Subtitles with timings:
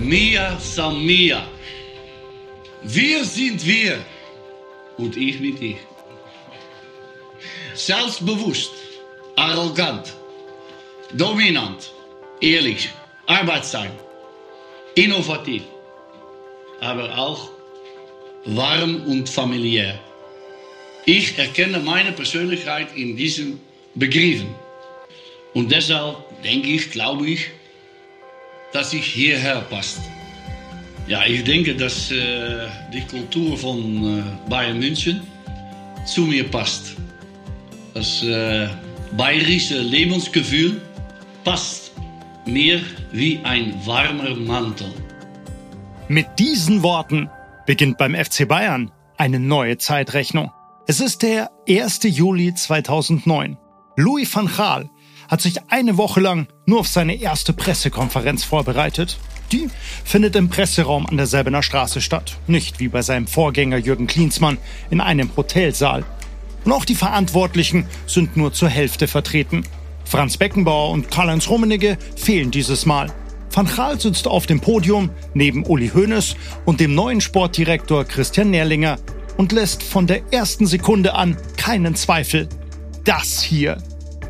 [0.00, 1.44] Mia san Mia.
[2.82, 3.98] Wir sind wir
[4.96, 5.76] und ich mit ich.
[7.74, 8.70] Selbstbewusst,
[9.34, 10.14] arrogant,
[11.14, 11.92] dominant,
[12.40, 12.90] ehrlich,
[13.26, 13.88] arbeitsam,
[14.94, 15.62] innovativ,
[16.80, 17.50] aber auch
[18.44, 19.98] warm und familiär.
[21.06, 23.60] Ich erkenne meine Persönlichkeit in diesen
[23.96, 24.54] Begriffen.
[25.54, 27.50] Und deshalb denke ich, glaube ich,
[28.72, 30.00] dass ich hierher passt.
[31.06, 35.22] Ja, ich denke, dass äh, die Kultur von äh, Bayern München
[36.04, 36.96] zu mir passt.
[37.94, 38.68] Das äh,
[39.16, 40.80] bayerische Lebensgefühl
[41.44, 41.92] passt
[42.44, 42.80] mir
[43.12, 44.92] wie ein warmer Mantel.
[46.08, 47.30] Mit diesen Worten
[47.66, 50.50] beginnt beim FC Bayern eine neue Zeitrechnung.
[50.86, 52.00] Es ist der 1.
[52.04, 53.58] Juli 2009.
[53.96, 54.88] Louis van Gaal
[55.28, 59.18] hat sich eine Woche lang nur auf seine erste Pressekonferenz vorbereitet.
[59.52, 59.68] Die
[60.04, 64.58] findet im Presseraum an der Selbener Straße statt, nicht wie bei seinem Vorgänger Jürgen Klinsmann
[64.90, 66.04] in einem Hotelsaal.
[66.64, 69.64] Und auch die Verantwortlichen sind nur zur Hälfte vertreten.
[70.04, 73.12] Franz Beckenbauer und Karl-Heinz Rummenigge fehlen dieses Mal.
[73.52, 78.98] Van Gaal sitzt auf dem Podium neben Uli Hoeneß und dem neuen Sportdirektor Christian Nährlinger
[79.36, 82.48] und lässt von der ersten Sekunde an keinen Zweifel.
[83.04, 83.78] Das hier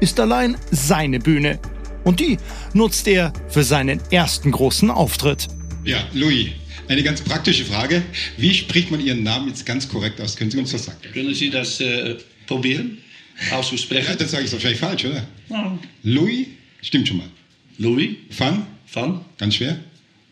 [0.00, 1.58] ist allein seine Bühne.
[2.04, 2.38] Und die
[2.72, 5.48] nutzt er für seinen ersten großen Auftritt.
[5.84, 6.48] Ja, Louis,
[6.88, 8.02] eine ganz praktische Frage.
[8.36, 10.36] Wie spricht man Ihren Namen jetzt ganz korrekt aus?
[10.36, 10.98] Können Sie uns das sagen?
[11.12, 12.98] Können Sie das äh, probieren
[13.52, 14.08] auszusprechen?
[14.08, 15.26] Ja, das sage ich wahrscheinlich falsch, oder?
[15.50, 15.78] Ja.
[16.02, 16.46] Louis,
[16.82, 17.28] stimmt schon mal.
[17.78, 19.24] Louis Van, van?
[19.36, 19.78] ganz schwer.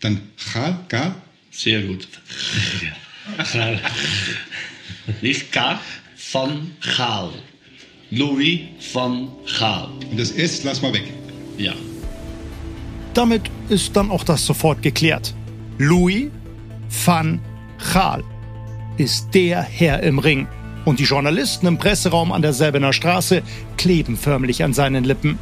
[0.01, 0.21] Dann
[0.53, 1.15] Gal, Gal.
[1.51, 2.07] Sehr gut.
[5.23, 5.81] Nicht K,
[6.33, 7.33] van Gaal.
[8.11, 8.61] Louis
[8.93, 9.89] van Gaal.
[10.11, 11.13] Und das S lass mal weg.
[11.59, 11.73] Ja.
[13.15, 15.35] Damit ist dann auch das sofort geklärt.
[15.79, 16.31] Louis
[17.05, 17.41] van
[17.93, 18.23] Gaal
[18.97, 20.47] ist der Herr im Ring.
[20.85, 23.43] Und die Journalisten im Presseraum an der Selbener Straße
[23.77, 25.39] kleben förmlich an seinen Lippen.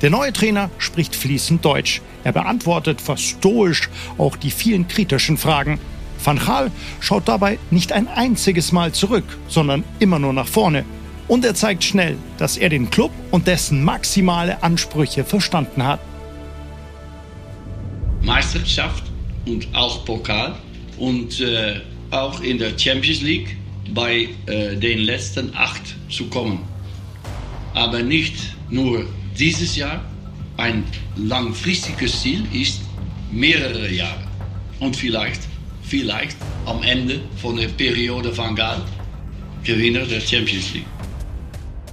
[0.00, 2.02] Der neue Trainer spricht fließend Deutsch.
[2.22, 5.80] Er beantwortet fast stoisch auch die vielen kritischen Fragen.
[6.22, 6.70] Van Gaal
[7.00, 10.84] schaut dabei nicht ein einziges Mal zurück, sondern immer nur nach vorne.
[11.30, 16.00] Und er zeigt schnell, dass er den Club und dessen maximale Ansprüche verstanden hat.
[18.20, 19.04] Meisterschaft
[19.46, 20.56] und auch Pokal
[20.98, 23.56] und äh, auch in der Champions League
[23.94, 26.64] bei äh, den letzten acht zu kommen.
[27.74, 28.34] Aber nicht
[28.68, 29.06] nur
[29.38, 30.04] dieses Jahr.
[30.56, 30.82] Ein
[31.14, 32.80] langfristiges Ziel ist
[33.30, 34.26] mehrere Jahre.
[34.80, 35.42] Und vielleicht,
[35.84, 36.36] vielleicht
[36.66, 38.82] am Ende von der Periode von Gaal
[39.62, 40.99] Gewinner der Champions League.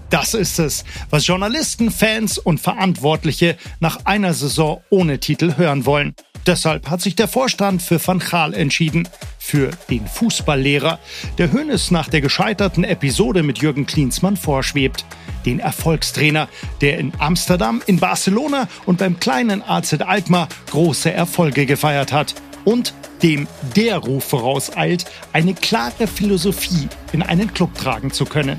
[0.09, 6.16] Das ist es, was Journalisten, Fans und Verantwortliche nach einer Saison ohne Titel hören wollen.
[6.45, 10.97] Deshalb hat sich der Vorstand für Van Gaal entschieden, für den Fußballlehrer,
[11.38, 15.06] der Hönes nach der gescheiterten Episode mit Jürgen Klinsmann vorschwebt.
[15.46, 16.47] Den Erfolgstrainer,
[16.79, 22.34] der in Amsterdam, in Barcelona und beim kleinen AZ Alkmaar große Erfolge gefeiert hat.
[22.63, 28.57] Und dem der Ruf vorauseilt, eine klare Philosophie in einen Club tragen zu können.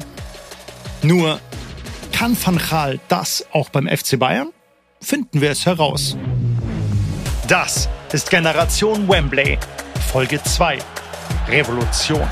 [1.02, 1.40] Nur
[2.12, 4.48] kann Van Gaal das auch beim FC Bayern?
[5.00, 6.16] Finden wir es heraus.
[7.46, 9.58] Das ist Generation Wembley,
[10.12, 10.78] Folge 2.
[11.48, 12.26] Revolution.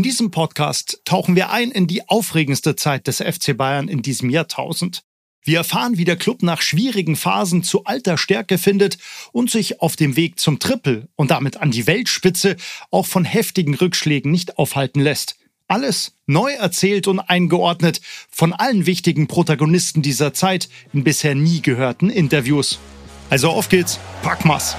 [0.00, 4.30] In diesem Podcast tauchen wir ein in die aufregendste Zeit des FC Bayern in diesem
[4.30, 5.02] Jahrtausend.
[5.42, 8.96] Wir erfahren, wie der Club nach schwierigen Phasen zu alter Stärke findet
[9.32, 12.56] und sich auf dem Weg zum Triple und damit an die Weltspitze
[12.90, 15.36] auch von heftigen Rückschlägen nicht aufhalten lässt.
[15.68, 18.00] Alles neu erzählt und eingeordnet
[18.30, 22.78] von allen wichtigen Protagonisten dieser Zeit in bisher nie gehörten Interviews.
[23.28, 24.74] Also auf geht's, pack mal's!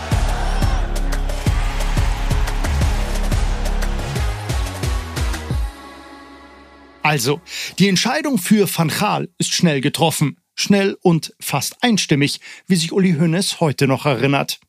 [7.03, 7.41] Also,
[7.79, 10.37] die Entscheidung für Van Gaal ist schnell getroffen.
[10.55, 14.59] Schnell und fast einstimmig, wie sich Uli Hoeneß heute noch erinnert.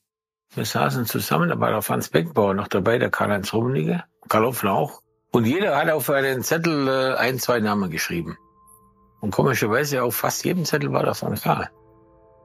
[0.55, 4.73] Wir saßen zusammen, da war der Franz Beckenbauer noch dabei, der Karl-Heinz Rummenigge, Karl Hoffner
[4.73, 5.03] auch.
[5.31, 8.37] Und jeder hat auf einen Zettel äh, ein, zwei Namen geschrieben.
[9.21, 11.71] Und komischerweise auf fast jedem Zettel war der Van Gaal.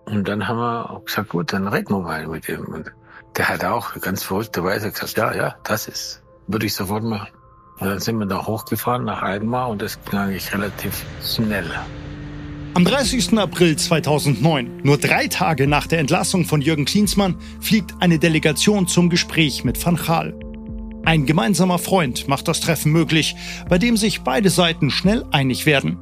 [0.06, 2.66] Und dann haben wir gesagt, gut, dann reden wir mal mit ihm.
[2.66, 2.92] Und
[3.36, 7.28] der hat auch ganz verrückterweise gesagt, ja, ja, das ist, würde ich sofort machen.
[7.80, 11.70] Und dann sind wir da hochgefahren nach Alkmaar und das ging eigentlich relativ schnell.
[12.74, 13.38] Am 30.
[13.40, 19.10] April 2009, nur drei Tage nach der Entlassung von Jürgen Klinsmann, fliegt eine Delegation zum
[19.10, 20.34] Gespräch mit Van Gaal.
[21.04, 23.36] Ein gemeinsamer Freund macht das Treffen möglich,
[23.70, 25.98] bei dem sich beide Seiten schnell einig werden.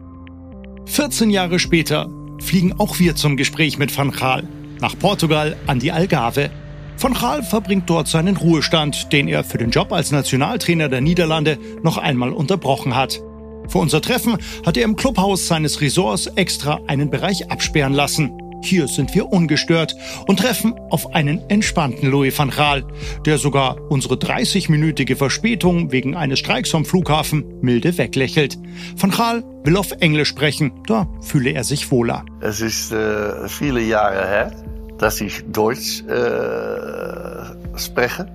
[0.88, 2.10] 14 Jahre später
[2.42, 4.48] fliegen auch wir zum Gespräch mit Van Gaal
[4.82, 6.50] nach Portugal an die Algarve.
[6.98, 11.58] Van Gaal verbringt dort seinen Ruhestand, den er für den Job als Nationaltrainer der Niederlande
[11.84, 13.22] noch einmal unterbrochen hat.
[13.68, 18.32] Für unser Treffen hat er im Clubhaus seines Resorts extra einen Bereich absperren lassen.
[18.64, 19.96] Hier sind wir ungestört
[20.26, 22.84] und treffen auf einen entspannten Louis van Gaal,
[23.26, 28.58] der sogar unsere 30-minütige Verspätung wegen eines Streiks am Flughafen milde weglächelt.
[28.98, 32.26] Van Gaal will auf Englisch sprechen, da fühle er sich wohler.
[32.42, 34.52] Es ist äh, viele Jahre her,
[34.98, 38.28] dass ich Deutsch äh, spreche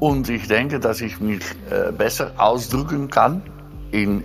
[0.00, 3.42] und ich denke, dass ich mich äh, besser ausdrücken kann
[3.92, 4.24] in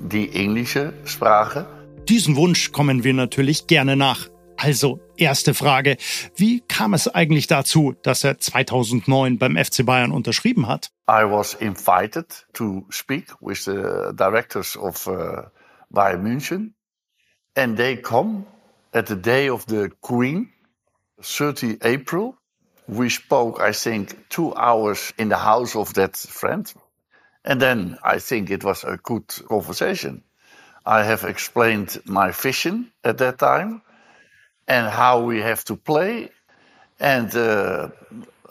[0.00, 1.66] die englische Sprache.
[2.08, 4.28] Diesen Wunsch kommen wir natürlich gerne nach.
[4.56, 5.98] Also, erste Frage.
[6.34, 10.90] Wie kam es eigentlich dazu, dass er 2009 beim FC Bayern unterschrieben hat?
[11.08, 15.42] I was invited to speak with the directors of uh,
[15.90, 16.74] Bayern München.
[17.54, 18.46] And they come
[18.92, 20.48] at the day of the Queen,
[21.22, 22.34] 30 April.
[22.86, 26.72] We spoke, I think, two hours in the house of that friend.
[27.44, 30.22] And then I think it was a good conversation.
[30.86, 33.82] I have explained my vision at that time
[34.66, 36.30] and how we have to play.
[36.98, 37.88] And uh,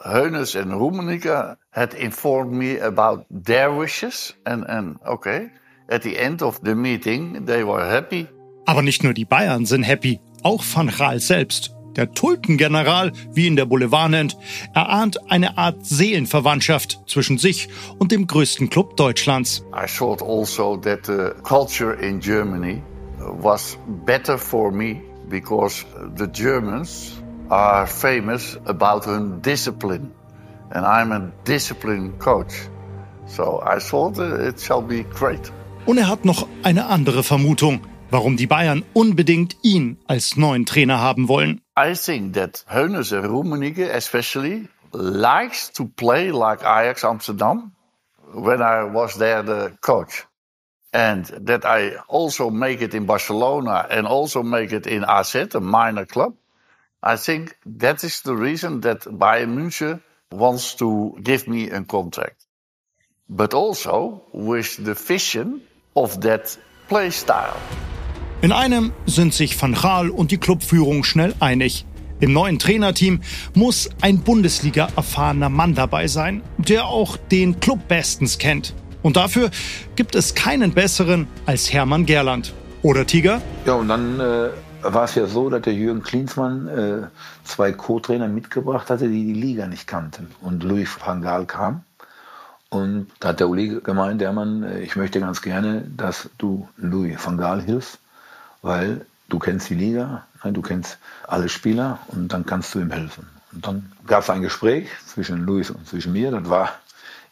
[0.06, 4.34] Heunes and Rummenigge had informed me about their wishes.
[4.46, 5.50] And, and okay,
[5.90, 8.28] at the end of the meeting, they were happy.
[8.66, 11.77] Aber nicht nur die Bayern sind happy, auch Van Gaal selbst.
[11.98, 14.38] Der Tulpengeneral, wie ihn der Boulevard nennt,
[14.74, 19.66] erahnt eine Art Seelenverwandtschaft zwischen sich und dem größten Club Deutschlands.
[19.74, 22.84] I thought also that the culture in Germany
[23.20, 25.86] was better for me because
[26.18, 30.12] the Germans are famous about their discipline.
[30.70, 32.54] And I'm a disciplined coach.
[33.26, 35.52] So I thought it shall be great.
[35.88, 37.80] Und er hat noch eine andere Vermutung,
[38.12, 41.62] warum die Bayern unbedingt ihn als neuen Trainer haben wollen.
[41.78, 47.72] I think that Heunes and Rummenigge especially likes to play like Ajax Amsterdam
[48.34, 50.26] when I was there the coach.
[50.92, 55.60] And that I also make it in Barcelona and also make it in AZ, a
[55.60, 56.34] minor club.
[57.04, 60.02] I think that is the reason that Bayern München
[60.32, 62.44] wants to give me a contract.
[63.30, 65.62] But also with the vision
[65.96, 66.58] of that
[66.88, 67.60] play style.
[68.40, 71.88] In einem sind sich Van Gaal und die Clubführung schnell einig.
[72.20, 73.22] Im neuen Trainerteam
[73.56, 78.76] muss ein Bundesliga-erfahrener Mann dabei sein, der auch den Club bestens kennt.
[79.02, 79.50] Und dafür
[79.96, 82.54] gibt es keinen besseren als Hermann Gerland.
[82.84, 83.42] Oder Tiger?
[83.66, 84.50] Ja, und dann äh,
[84.84, 87.08] war es ja so, dass der Jürgen Klinsmann äh,
[87.44, 90.30] zwei Co-Trainer mitgebracht hatte, die die Liga nicht kannten.
[90.42, 91.82] Und Louis van Gaal kam.
[92.70, 97.18] Und da hat der Uli gemeint, Hermann, äh, ich möchte ganz gerne, dass du Louis
[97.26, 98.00] van Gaal hilfst
[98.62, 102.92] weil du kennst die Liga, ne, du kennst alle Spieler und dann kannst du ihm
[102.92, 103.28] helfen.
[103.54, 106.32] Und dann gab es ein Gespräch zwischen Luis und zwischen mir.
[106.32, 106.72] Das war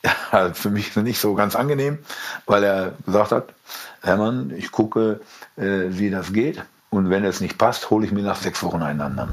[0.32, 2.00] ja, für mich nicht so ganz angenehm,
[2.46, 3.54] weil er gesagt hat,
[4.02, 5.20] Hermann, ich gucke,
[5.58, 6.64] äh, wie das geht.
[6.90, 9.32] Und wenn es nicht passt, hole ich mir nach sechs Wochen einen anderen.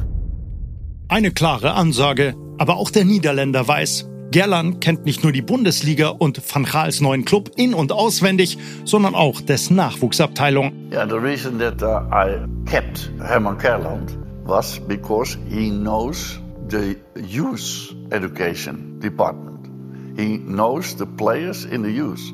[1.09, 6.41] Eine klare Ansage, aber auch der Niederländer weiß, Gerland kennt nicht nur die Bundesliga und
[6.53, 10.72] Van Gaals neuen Club in- und auswendig, sondern auch dessen Nachwuchsabteilung.
[10.91, 17.94] Yeah, the reason that uh, I kept Herman Gerland was because he knows the youth
[18.10, 19.69] education department.
[20.17, 22.32] He knows the players in the youth.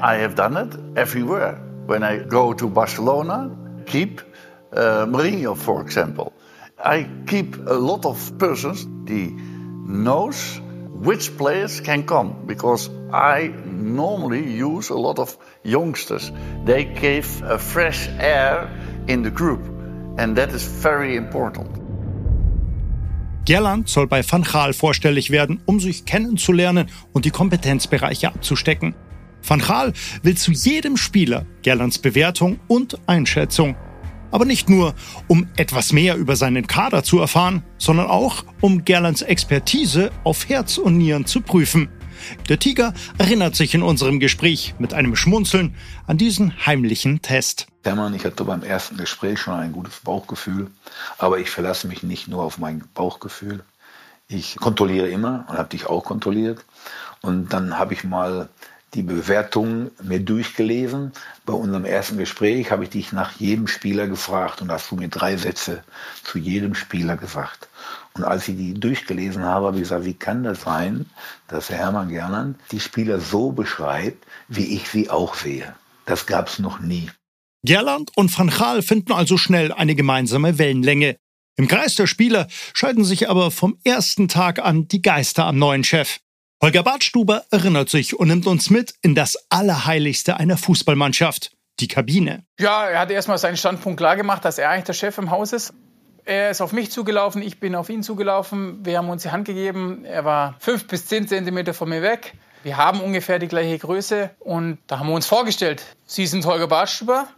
[0.00, 1.60] I have done it everywhere.
[1.86, 3.50] When I go to Barcelona,
[3.84, 4.22] keep
[4.72, 6.32] uh, Mourinho, for example.
[6.82, 9.34] I keep a lot of persons die
[9.86, 10.60] knows
[11.00, 16.32] which players can come because I normally use a lot of youngsters.
[16.64, 18.68] They give a fresh air
[19.06, 19.60] in the group
[20.18, 21.68] and that is very important.
[23.44, 28.96] Gerland soll bei Van Gaal vorstellig werden, um sich kennenzulernen und die Kompetenzbereiche abzustecken.
[29.46, 33.76] Van Gaal will zu jedem Spieler Gerlands Bewertung und Einschätzung
[34.36, 34.94] aber nicht nur,
[35.28, 40.76] um etwas mehr über seinen Kader zu erfahren, sondern auch, um Gerlands Expertise auf Herz
[40.76, 41.88] und Nieren zu prüfen.
[42.50, 45.74] Der Tiger erinnert sich in unserem Gespräch mit einem Schmunzeln
[46.06, 47.66] an diesen heimlichen Test.
[47.82, 50.70] Hermann, ich hatte beim ersten Gespräch schon ein gutes Bauchgefühl,
[51.16, 53.64] aber ich verlasse mich nicht nur auf mein Bauchgefühl.
[54.28, 56.62] Ich kontrolliere immer und habe dich auch kontrolliert.
[57.22, 58.50] Und dann habe ich mal
[58.94, 61.12] die Bewertungen mir durchgelesen.
[61.44, 65.08] Bei unserem ersten Gespräch habe ich dich nach jedem Spieler gefragt und hast du mir
[65.08, 65.82] drei Sätze
[66.22, 67.68] zu jedem Spieler gesagt.
[68.14, 71.06] Und als ich die durchgelesen habe, habe ich gesagt, wie kann das sein,
[71.48, 75.74] dass Hermann Gernand die Spieler so beschreibt, wie ich sie auch sehe?
[76.06, 77.10] Das gab es noch nie.
[77.64, 81.16] Gerland und Van Gaal finden also schnell eine gemeinsame Wellenlänge.
[81.56, 85.84] Im Kreis der Spieler scheiden sich aber vom ersten Tag an die Geister am neuen
[85.84, 86.20] Chef.
[86.62, 92.46] Holger Bartstuber erinnert sich und nimmt uns mit in das Allerheiligste einer Fußballmannschaft, die Kabine.
[92.58, 95.52] Ja, er hat erstmal seinen Standpunkt klar gemacht, dass er eigentlich der Chef im Haus
[95.52, 95.74] ist.
[96.24, 98.86] Er ist auf mich zugelaufen, ich bin auf ihn zugelaufen.
[98.86, 100.06] Wir haben uns die Hand gegeben.
[100.06, 102.32] Er war fünf bis zehn Zentimeter von mir weg.
[102.62, 105.84] Wir haben ungefähr die gleiche Größe und da haben wir uns vorgestellt.
[106.06, 107.28] Sie sind Holger Bartstuber.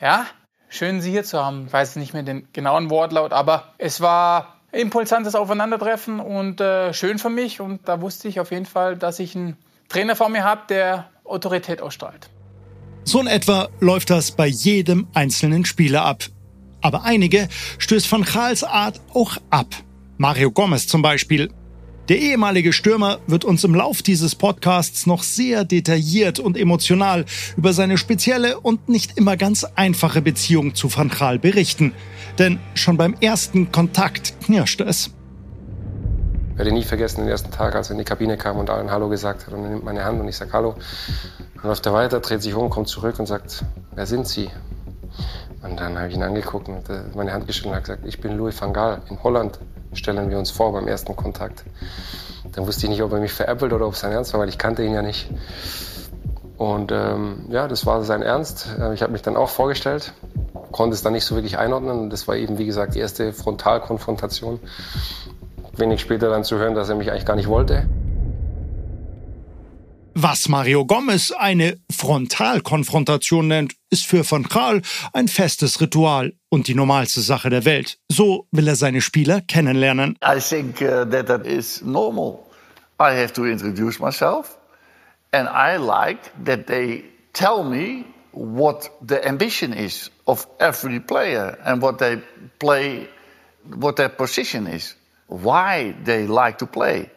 [0.00, 0.24] Ja,
[0.68, 1.66] schön, Sie hier zu haben.
[1.66, 7.18] Ich weiß nicht mehr den genauen Wortlaut, aber es war impulsantes Aufeinandertreffen und äh, schön
[7.18, 7.60] für mich.
[7.60, 9.56] Und da wusste ich auf jeden Fall, dass ich einen
[9.88, 12.28] Trainer vor mir habe, der Autorität ausstrahlt.
[13.04, 16.24] So in etwa läuft das bei jedem einzelnen Spieler ab.
[16.80, 17.48] Aber einige
[17.78, 19.66] stößt von Gaals Art auch ab.
[20.18, 21.50] Mario Gomez zum Beispiel.
[22.08, 27.26] Der ehemalige Stürmer wird uns im Lauf dieses Podcasts noch sehr detailliert und emotional
[27.58, 31.92] über seine spezielle und nicht immer ganz einfache Beziehung zu Van Gaal berichten.
[32.38, 35.10] Denn schon beim ersten Kontakt knirscht es.
[36.52, 38.90] Ich werde nie vergessen den ersten Tag, als er in die Kabine kam und allen
[38.90, 40.76] Hallo gesagt hat und er nimmt meine Hand und ich sage Hallo.
[41.56, 44.48] Dann läuft er weiter, dreht sich um, kommt zurück und sagt, wer sind Sie?
[45.62, 46.84] Und dann habe ich ihn angeguckt und
[47.14, 49.02] meine Hand geschüttelt und gesagt, ich bin Louis van Gaal.
[49.10, 49.58] In Holland
[49.92, 51.64] stellen wir uns vor beim ersten Kontakt.
[52.52, 54.48] Dann wusste ich nicht, ob er mich veräppelt oder ob es sein Ernst war, weil
[54.48, 55.28] ich kannte ihn ja nicht.
[56.56, 58.68] Und ähm, ja, das war sein Ernst.
[58.78, 60.12] Äh, ich habe mich dann auch vorgestellt,
[60.72, 62.10] konnte es dann nicht so wirklich einordnen.
[62.10, 64.58] Das war eben, wie gesagt, die erste Frontalkonfrontation.
[65.76, 67.88] Wenig später dann zu hören, dass er mich eigentlich gar nicht wollte.
[70.20, 74.82] Was Mario Gomez eine Frontalkonfrontation nennt, ist für Van Gaal
[75.12, 77.98] ein festes Ritual und die normalste Sache der Welt.
[78.10, 80.18] So will er seine Spieler kennenlernen.
[80.20, 82.40] I think uh, that that is normal.
[82.98, 84.58] I have to introduce myself
[85.32, 91.80] and I like that they tell me what the ambition is of every player and
[91.80, 92.20] what they
[92.58, 93.06] play
[93.72, 94.96] what their position is.
[95.28, 97.08] Why they like to play.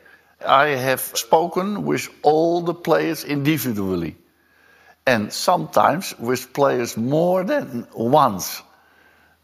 [0.46, 4.16] I have spoken with all the players individually,
[5.06, 8.64] and sometimes with players more than once.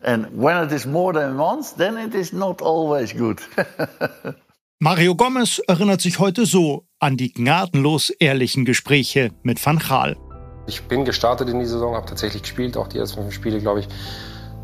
[0.01, 3.41] And when it is more than once, then it is not always good.
[4.79, 10.15] Mario Gomez erinnert sich heute so an die gnadenlos ehrlichen Gespräche mit Van Gaal.
[10.67, 13.79] Ich bin gestartet in die Saison, habe tatsächlich gespielt, auch die ersten fünf Spiele, glaube
[13.79, 13.87] ich,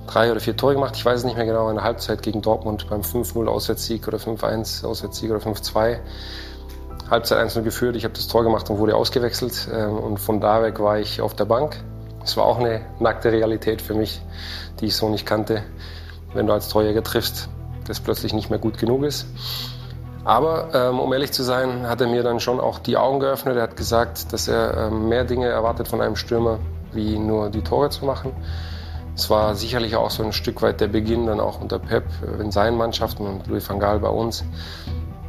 [0.08, 0.96] drei oder vier Tore gemacht.
[0.96, 4.18] Ich weiß es nicht mehr genau, in der Halbzeit gegen Dortmund beim 5-0 Auswärtssieg oder
[4.18, 6.00] 5-1 Auswärtssieg oder 5-2.
[7.10, 9.68] Halbzeit 1-0 geführt, ich habe das Tor gemacht und wurde ausgewechselt.
[9.74, 11.78] Ähm, und von da weg war ich auf der Bank.
[12.24, 14.22] Es war auch eine nackte Realität für mich,
[14.80, 15.64] die ich so nicht kannte.
[16.34, 17.50] Wenn du als Torjäger triffst,
[17.88, 19.28] das plötzlich nicht mehr gut genug ist.
[20.24, 23.58] Aber ähm, um ehrlich zu sein, hat er mir dann schon auch die Augen geöffnet.
[23.58, 26.60] Er hat gesagt, dass er ähm, mehr Dinge erwartet von einem Stürmer,
[26.94, 28.32] wie nur die Tore zu machen.
[29.16, 32.42] Es war sicherlich auch so ein Stück weit der Beginn dann auch unter Pep äh,
[32.42, 34.44] in seinen Mannschaften und Louis van Gaal bei uns,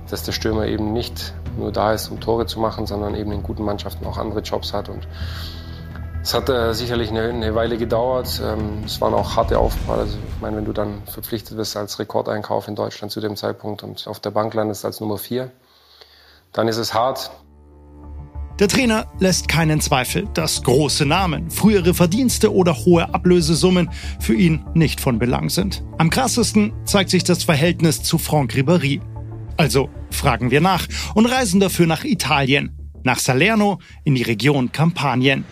[0.08, 3.42] dass der Stürmer eben nicht nur da ist, um Tore zu machen, sondern eben in
[3.42, 4.88] guten Mannschaften auch andere Jobs hat.
[4.88, 5.06] Und
[6.22, 8.40] es hat äh, sicherlich eine, eine, Weile gedauert.
[8.42, 10.00] Ähm, es waren auch harte Aufgaben.
[10.00, 13.82] Also, ich meine, wenn du dann verpflichtet bist als Rekordeinkauf in Deutschland zu dem Zeitpunkt
[13.82, 15.50] und auf der Bank landest als Nummer vier,
[16.52, 17.30] dann ist es hart.
[18.60, 24.64] Der Trainer lässt keinen Zweifel, dass große Namen, frühere Verdienste oder hohe Ablösesummen für ihn
[24.74, 25.82] nicht von Belang sind.
[25.98, 29.00] Am krassesten zeigt sich das Verhältnis zu Franck Ribéry.
[29.56, 35.44] Also fragen wir nach und reisen dafür nach Italien, nach Salerno in die Region Kampanien.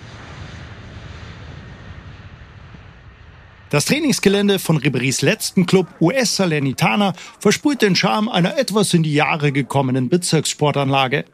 [3.70, 9.14] Das Trainingsgelände von Riberys letzten Club US Salernitana versprüht den Charme einer etwas in die
[9.14, 11.24] Jahre gekommenen Bezirkssportanlage.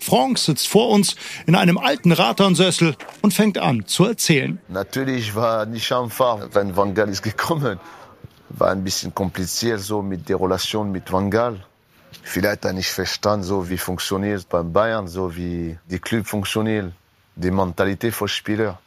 [0.00, 4.58] Franck sitzt vor uns in einem alten Rathansessel und fängt an zu erzählen.
[4.68, 7.78] Natürlich war nicht einfach, wenn Van Gaal ist gekommen.
[8.50, 11.64] War ein bisschen kompliziert so mit der Relation mit Van Gaal.
[12.22, 16.92] Vielleicht hat er nicht verstanden, so wie funktioniert beim Bayern, so wie die Club funktioniert,
[17.36, 18.78] die Mentalität von Spieler.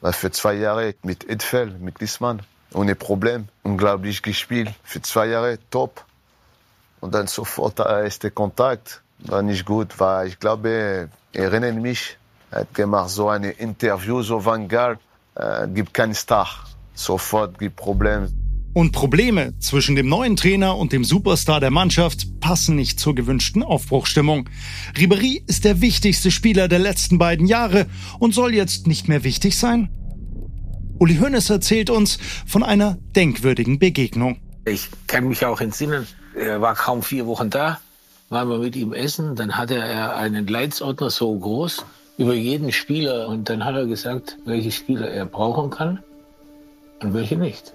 [0.00, 2.42] Weil für zwei Jahre mit Edfeld, mit Liesmann,
[2.72, 4.70] ohne Problem, unglaublich gespielt.
[4.84, 6.04] Für zwei Jahre top.
[7.00, 12.16] Und dann sofort der erste Kontakt war nicht gut, weil ich glaube, erinnere mich,
[12.50, 14.98] er hat gemacht so ein Interview, so Van Gaal,
[15.34, 16.48] äh, gibt keinen Star.
[16.94, 18.28] Sofort gibt Probleme.
[18.74, 23.62] Und Probleme zwischen dem neuen Trainer und dem Superstar der Mannschaft passen nicht zur gewünschten
[23.62, 24.48] Aufbruchstimmung.
[24.96, 27.86] Ribéry ist der wichtigste Spieler der letzten beiden Jahre
[28.18, 29.90] und soll jetzt nicht mehr wichtig sein?
[31.00, 34.40] Uli Hoeneß erzählt uns von einer denkwürdigen Begegnung.
[34.64, 37.80] Ich kann mich auch entsinnen, er war kaum vier Wochen da,
[38.30, 41.84] waren wir mit ihm essen, dann hatte er einen Leitsordner so groß
[42.18, 46.02] über jeden Spieler und dann hat er gesagt, welche Spieler er brauchen kann
[47.00, 47.74] und welche nicht.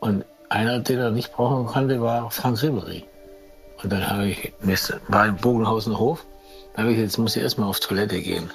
[0.00, 3.04] Und einer, den er nicht brauchen konnte, war Frank Ribery.
[3.82, 4.52] Und dann habe ich,
[5.08, 6.24] war im Bogenhausen Hof,
[6.74, 8.50] da habe ich, jetzt muss ich erstmal auf Toilette gehen.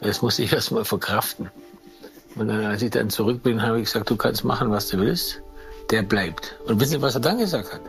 [0.00, 1.50] Das muss ich erstmal verkraften.
[2.36, 4.98] Und dann, als ich dann zurück bin, habe ich gesagt, du kannst machen, was du
[4.98, 5.42] willst.
[5.90, 6.56] Der bleibt.
[6.66, 7.80] Und wissen Sie, was er dann gesagt hat?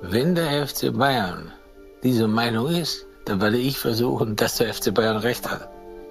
[0.00, 1.52] Wenn der FC Bayern
[2.02, 5.68] diese Meinung ist, dann werde ich versuchen, dass der FC Bayern recht hat.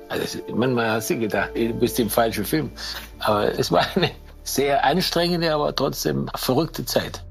[0.10, 2.72] Also manchmal hast du gedacht, du bist im falschen Film.
[3.20, 4.12] Aber es war eine
[4.44, 7.24] sehr anstrengende, aber trotzdem verrückte Zeit.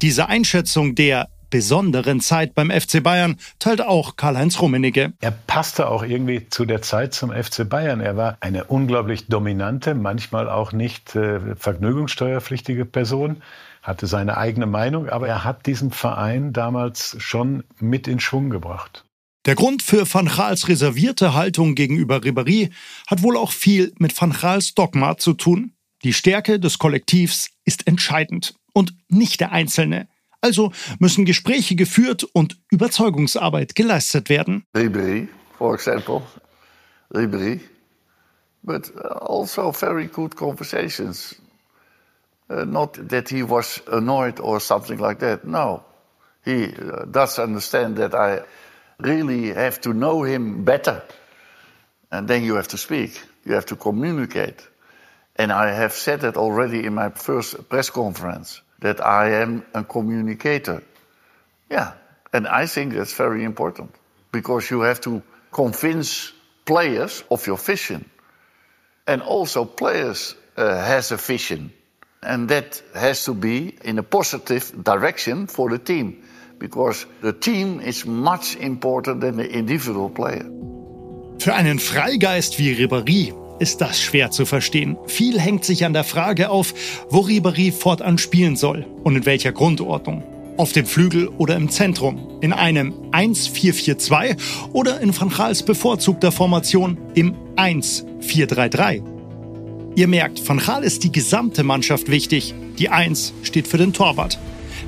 [0.00, 5.12] Diese Einschätzung der besonderen Zeit beim FC Bayern teilt auch Karl-Heinz Rummenigge.
[5.20, 8.00] Er passte auch irgendwie zu der Zeit zum FC Bayern.
[8.00, 13.42] Er war eine unglaublich dominante, manchmal auch nicht äh, vergnügungssteuerpflichtige Person,
[13.82, 19.04] hatte seine eigene Meinung, aber er hat diesen Verein damals schon mit in Schwung gebracht.
[19.46, 22.70] Der Grund für Van Gaals reservierte Haltung gegenüber Ribéry
[23.06, 25.72] hat wohl auch viel mit Van Gaals Dogma zu tun.
[26.04, 30.08] Die Stärke des Kollektivs ist entscheidend und nicht der Einzelne.
[30.42, 34.64] Also müssen Gespräche geführt und Überzeugungsarbeit geleistet werden.
[34.76, 36.22] Ribéry, for example.
[37.12, 37.60] Ribéry.
[38.62, 41.36] But also very good conversations.
[42.50, 45.44] Uh, not that he was annoyed or something like that.
[45.44, 45.84] No.
[46.44, 48.40] He uh, does understand that I
[48.98, 51.02] really have to know him better.
[52.10, 53.20] And then you have to speak.
[53.44, 54.66] You have to communicate.
[55.36, 58.60] And I have said that already in my first press conference.
[58.80, 60.82] that I am a communicator.
[61.70, 61.92] Yeah,
[62.32, 63.94] and I think that's very important
[64.32, 66.32] because you have to convince
[66.64, 68.08] players of your vision.
[69.06, 71.72] And also players uh, has a vision.
[72.22, 76.18] And that has to be in a positive direction for the team
[76.58, 80.44] because the team is much important than the individual player.
[81.38, 84.98] Für einen Freigeist wie Ribéry ist das schwer zu verstehen.
[85.06, 86.74] Viel hängt sich an der Frage auf,
[87.08, 90.22] wo Ribéry fortan spielen soll und in welcher Grundordnung.
[90.58, 94.36] Auf dem Flügel oder im Zentrum, in einem 1-4-4-2
[94.74, 99.09] oder in Van Gaals bevorzugter Formation im 1-4-3-3.
[100.00, 102.54] Ihr merkt, Van Gaal ist die gesamte Mannschaft wichtig.
[102.78, 104.38] Die 1 steht für den Torwart.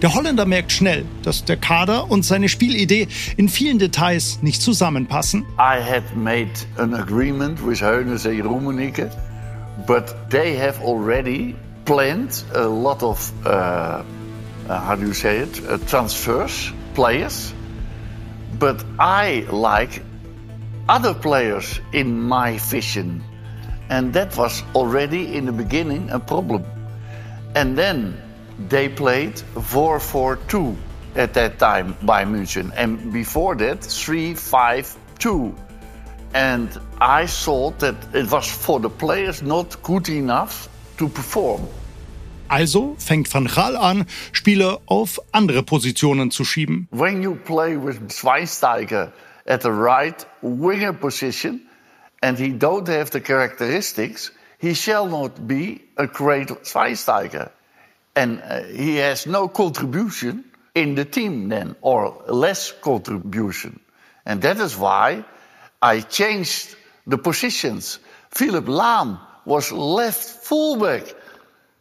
[0.01, 5.43] Der Holländer merkt schnell, dass der Kader und seine Spielidee in vielen Details nicht zusammenpassen.
[5.59, 9.11] I had made an agreement with Heunes and Rummenigge,
[9.87, 14.03] but they have already planned a lot of, uh, uh,
[14.67, 17.53] how do you say it, uh, transfers, players.
[18.59, 20.01] But I like
[20.89, 23.23] other players in my vision.
[23.93, 26.65] And that was already in the beginning a problem.
[27.55, 28.17] And then
[28.71, 30.75] they played 4-4-2
[31.15, 32.73] at that time by München.
[32.75, 35.55] And before that, 3-5-2.
[36.33, 36.71] And
[37.03, 41.69] I thought that it was for the players not good enough to perform.
[42.49, 46.89] Also fängt Van Gaal an, Spieler auf andere Positionen zu schieben.
[46.93, 49.13] When you play with Schweinsteiger
[49.47, 51.61] at the right winger position
[52.23, 57.51] and he don't have the characteristics, he shall not be a great Schweinsteiger.
[58.15, 63.81] And uh, he has no contribution in the team then, or less contribution.
[64.25, 65.25] And that is why
[65.83, 67.99] I changed the positions.
[68.31, 71.15] Philip Lahm was left fullback.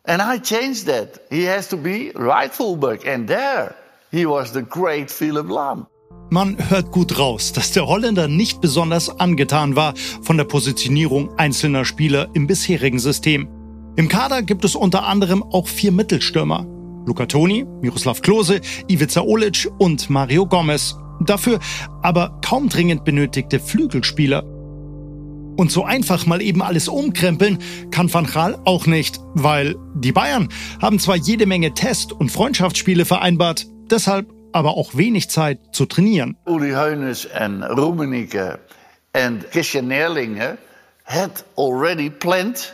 [0.06, 1.19] And I changed that.
[1.30, 3.06] He has to be right fullback.
[3.06, 3.75] And there
[4.12, 5.88] he was the great Philip Lahm.
[6.34, 11.84] Man hört gut raus, dass der Holländer nicht besonders angetan war von der Positionierung einzelner
[11.84, 13.50] Spieler im bisherigen System.
[13.98, 16.65] Im Kader gibt es unter anderem auch vier Mittelstürmer.
[17.06, 20.96] Luca Toni, Miroslav Klose, Ivica Olic und Mario Gomez.
[21.20, 21.60] Dafür
[22.02, 24.46] aber kaum dringend benötigte Flügelspieler.
[25.58, 27.60] Und so einfach mal eben alles umkrempeln
[27.91, 30.48] kann Van Gaal auch nicht, weil die Bayern
[30.82, 36.38] haben zwar jede Menge Test- und Freundschaftsspiele vereinbart, deshalb aber auch wenig Zeit zu trainieren.
[36.46, 38.60] Uli Hoeneß and Rummenigge
[39.14, 40.58] and Christian Nerlinge
[41.06, 42.74] had already planned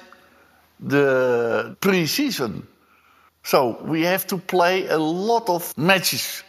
[0.80, 2.68] the pre-season.
[3.44, 6.44] So we have to play a lot of matches,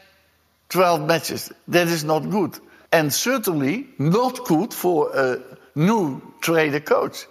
[0.71, 1.55] 12 matches.
[1.69, 2.59] That is not good.
[2.91, 5.39] And certainly not good for a
[5.75, 7.27] new trainer coach.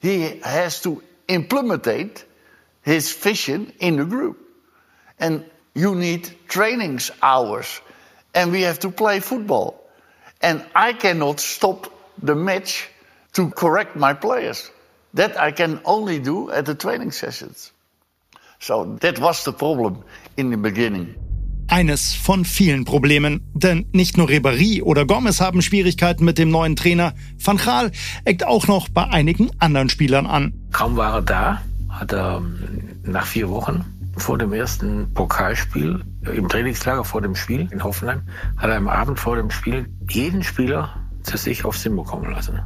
[0.00, 2.24] He has to implement
[2.82, 4.38] his vision in the group.
[5.20, 7.80] And you need trainings hours.
[8.34, 9.74] And we have to play football.
[10.40, 11.86] And I cannot stop
[12.22, 12.88] the match
[13.34, 14.70] to correct my players.
[15.14, 17.72] That I can only do at the training sessions.
[18.58, 20.04] So that was the problem
[20.36, 21.14] in the beginning.
[21.68, 26.76] Eines von vielen Problemen, denn nicht nur Ribéry oder Gomez haben Schwierigkeiten mit dem neuen
[26.76, 27.14] Trainer.
[27.38, 27.92] Van Gaal
[28.24, 30.52] eckt auch noch bei einigen anderen Spielern an.
[30.72, 36.48] Kaum war er da, hat er ähm, nach vier Wochen vor dem ersten Pokalspiel im
[36.48, 38.22] Trainingslager vor dem Spiel in Hoffenheim
[38.56, 42.60] hat er am Abend vor dem Spiel jeden Spieler zu sich aufs Zimmer kommen lassen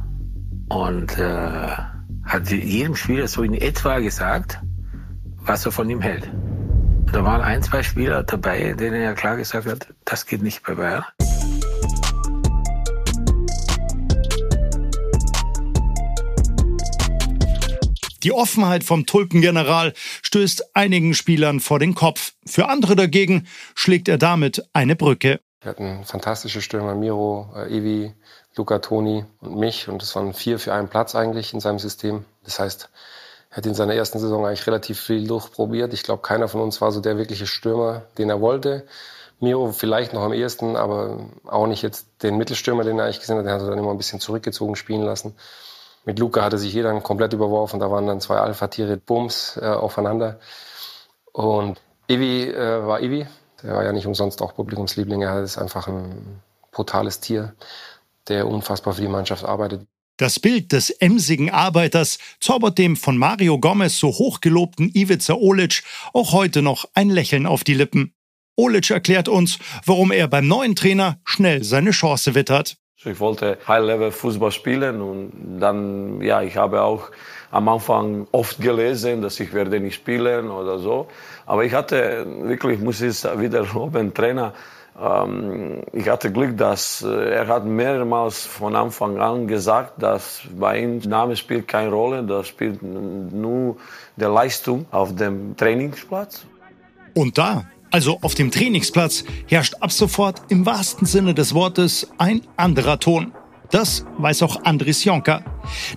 [0.69, 1.71] und äh,
[2.23, 4.59] hat jedem Spieler so in etwa gesagt,
[5.37, 6.29] was er von ihm hält.
[7.11, 10.75] Da waren ein, zwei Spieler dabei, denen er klar gesagt hat, das geht nicht bei
[10.75, 11.05] Bayern.
[18.23, 22.33] Die Offenheit vom Tulpengeneral stößt einigen Spielern vor den Kopf.
[22.45, 25.39] Für andere dagegen schlägt er damit eine Brücke.
[25.61, 28.13] Wir hatten fantastische Stürmer, Miro, äh, Evi,
[28.55, 29.87] Luca Toni und mich.
[29.87, 32.25] Und es waren vier für einen Platz eigentlich in seinem System.
[32.43, 32.89] Das heißt,
[33.49, 35.93] er hat in seiner ersten Saison eigentlich relativ viel durchprobiert.
[35.93, 38.85] Ich glaube, keiner von uns war so der wirkliche Stürmer, den er wollte.
[39.39, 43.37] Miro vielleicht noch am ehesten, aber auch nicht jetzt den Mittelstürmer, den er eigentlich gesehen
[43.37, 43.45] hat.
[43.45, 45.35] Den hat er dann immer ein bisschen zurückgezogen spielen lassen.
[46.07, 47.81] Mit Luca hatte sich jeder komplett überworfen.
[47.81, 50.39] Da waren dann zwei Alpha-Tiere, Bums, äh, aufeinander.
[51.33, 53.27] Und Ivi äh, war Ivi.
[53.61, 55.21] Der war ja nicht umsonst auch Publikumsliebling.
[55.23, 56.41] Er ist einfach ein
[56.71, 57.55] brutales Tier,
[58.29, 59.85] der unfassbar für die Mannschaft arbeitet.
[60.15, 66.31] Das Bild des emsigen Arbeiters zaubert dem von Mario Gomez so hochgelobten Ivica Olic auch
[66.31, 68.13] heute noch ein Lächeln auf die Lippen.
[68.55, 72.77] Olic erklärt uns, warum er beim neuen Trainer schnell seine Chance wittert.
[73.05, 77.11] Ich wollte High-Level-Fußball spielen und dann, ja, ich habe auch
[77.51, 81.07] am Anfang oft gelesen, dass ich werde nicht spielen oder so.
[81.45, 84.53] Aber ich hatte wirklich, muss ich wieder loben, Trainer,
[84.99, 90.79] ähm, ich hatte Glück, dass äh, er hat mehrmals von Anfang an gesagt, dass bei
[90.79, 93.77] ihm Name spielt keine Rolle, das spielt nur
[94.15, 96.45] die Leistung auf dem Trainingsplatz.
[97.13, 102.41] Und da, also auf dem Trainingsplatz, herrscht ab sofort im wahrsten Sinne des Wortes ein
[102.55, 103.31] anderer Ton.
[103.71, 105.43] Das weiß auch Andris Jonker.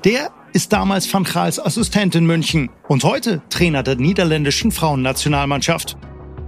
[0.05, 5.97] Der ist damals Van Gaals Assistent in München und heute Trainer der niederländischen Frauennationalmannschaft.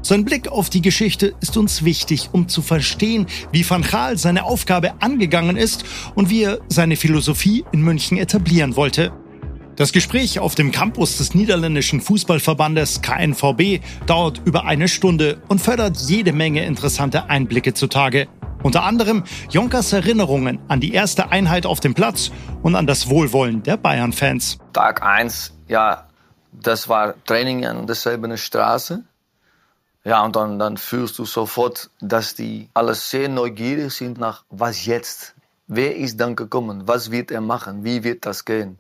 [0.04, 4.42] Sein Blick auf die Geschichte ist uns wichtig, um zu verstehen, wie Van Gaal seine
[4.42, 5.84] Aufgabe angegangen ist
[6.16, 9.12] und wie er seine Philosophie in München etablieren wollte.
[9.76, 15.96] Das Gespräch auf dem Campus des niederländischen Fußballverbandes KNVB dauert über eine Stunde und fördert
[15.96, 18.28] jede Menge interessante Einblicke zutage.
[18.62, 22.30] Unter anderem Jonkers Erinnerungen an die erste Einheit auf dem Platz
[22.62, 24.58] und an das Wohlwollen der Bayern-Fans.
[24.74, 26.06] Tag 1, ja,
[26.52, 29.02] das war Training an derselben Straße.
[30.04, 34.84] Ja, und dann, dann fühlst du sofort, dass die alle sehr neugierig sind nach was
[34.84, 35.34] jetzt.
[35.66, 36.82] Wer ist dann gekommen?
[36.86, 37.84] Was wird er machen?
[37.84, 38.78] Wie wird das gehen?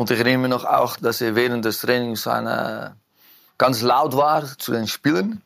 [0.00, 2.96] Und ich erinnere mich auch, dass er während des Trainings eine,
[3.58, 5.42] ganz laut war zu den Spielen.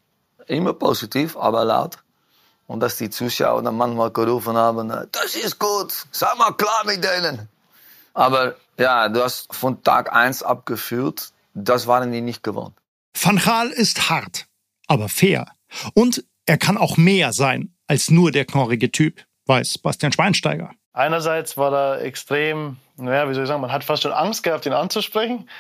[0.47, 1.99] Immer positiv, aber laut.
[2.69, 7.03] Und dass die Zuschauer dann manchmal gerufen haben, das ist gut, sei mal klar mit
[7.03, 7.49] denen.
[8.13, 12.77] Aber ja, du hast von Tag 1 abgeführt, das waren die nicht gewohnt.
[13.21, 14.47] Van Gaal ist hart,
[14.87, 15.47] aber fair.
[15.95, 20.71] Und er kann auch mehr sein als nur der knorrige Typ, weiß Bastian Schweinsteiger.
[20.95, 24.65] Einerseits war er extrem, naja, wie soll ich sagen, man hat fast schon Angst gehabt,
[24.65, 25.51] ihn anzusprechen.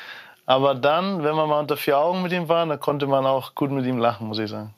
[0.46, 3.54] Aber dann, wenn man mal unter vier Augen mit ihm war, dann konnte man auch
[3.54, 4.74] gut mit ihm lachen, muss ich sagen.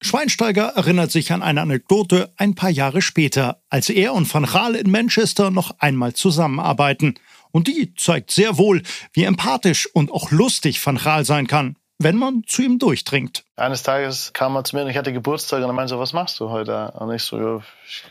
[0.00, 4.76] Schweinsteiger erinnert sich an eine Anekdote ein paar Jahre später, als er und Van Gaal
[4.76, 7.16] in Manchester noch einmal zusammenarbeiten.
[7.50, 12.16] Und die zeigt sehr wohl, wie empathisch und auch lustig Van Gaal sein kann wenn
[12.16, 13.44] man zu ihm durchdringt.
[13.56, 16.12] Eines Tages kam er zu mir und ich hatte Geburtstag und er meinte so, was
[16.12, 16.92] machst du heute?
[16.92, 18.04] Und ich so, ja, ich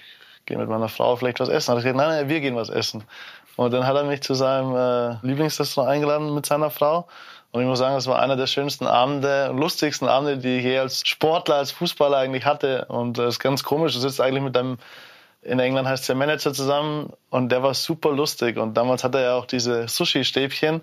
[0.47, 1.71] gehe mit meiner Frau vielleicht was essen.
[1.71, 3.03] Und er gesagt, nein, nein, wir gehen was essen.
[3.55, 7.07] Und dann hat er mich zu seinem äh, Lieblingsrestaurant eingeladen mit seiner Frau.
[7.51, 10.79] Und ich muss sagen, das war einer der schönsten Abende, lustigsten Abende, die ich je
[10.79, 12.85] als Sportler, als Fußballer eigentlich hatte.
[12.85, 13.93] Und das ist ganz komisch.
[13.93, 14.77] Du sitzt eigentlich mit deinem,
[15.41, 18.57] in England heißt der Manager zusammen und der war super lustig.
[18.57, 20.81] Und damals hatte er auch diese Sushi-Stäbchen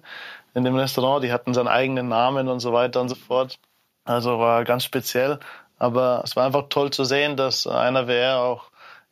[0.55, 1.23] in dem Restaurant.
[1.23, 3.59] Die hatten seinen eigenen Namen und so weiter und so fort.
[4.05, 5.39] Also war ganz speziell.
[5.79, 8.71] Aber es war einfach toll zu sehen, dass einer wie er auch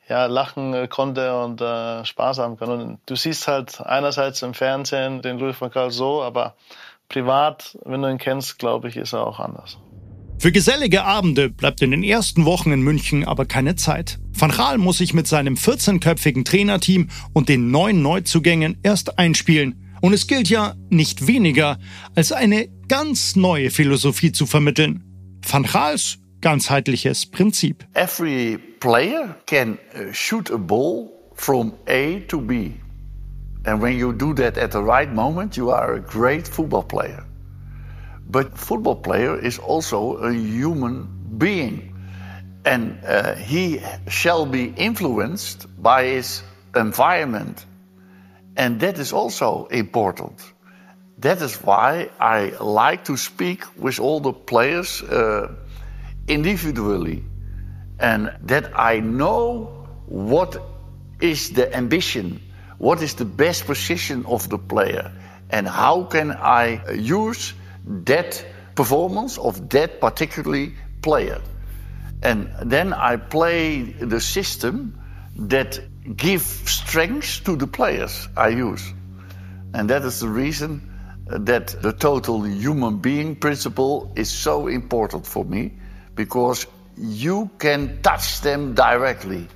[0.08, 2.70] ja, lachen äh, konnte und äh, Spaß haben kann.
[2.70, 6.54] Und du siehst halt einerseits im Fernsehen den Louis van Gaal so, aber
[7.08, 9.78] privat, wenn du ihn kennst, glaube ich, ist er auch anders.
[10.38, 14.18] Für gesellige Abende bleibt in den ersten Wochen in München aber keine Zeit.
[14.32, 20.12] Van Gaal muss sich mit seinem 14-köpfigen Trainerteam und den neuen Neuzugängen erst einspielen und
[20.12, 21.78] es gilt ja nicht weniger
[22.16, 25.04] als eine ganz neue Philosophie zu vermitteln.
[25.48, 27.84] Van Gaals ganzheitliches Prinzip.
[27.94, 32.74] Every player can uh, shoot a ball from A to B.
[33.64, 37.24] And when you do that at the right moment, you are a great football player.
[38.28, 41.94] But football player is also a human being.
[42.64, 46.42] And uh, he shall be influenced by his
[46.74, 47.66] environment.
[48.56, 50.52] And that is also important.
[51.18, 55.54] That is why I like to speak with all the players uh,
[56.28, 57.24] individually.
[57.98, 60.60] And that I know what
[61.20, 62.40] is the ambition,
[62.78, 65.12] what is the best position of the player,
[65.50, 67.54] and how can I use
[67.84, 71.40] that performance of that particularly player.
[72.22, 74.98] And then I play the system
[75.36, 75.80] that
[76.16, 78.92] give strength to the players I use.
[79.74, 80.88] And that is the reason
[81.26, 85.72] that the total human being principle is so important for me
[86.14, 89.46] because you can touch them directly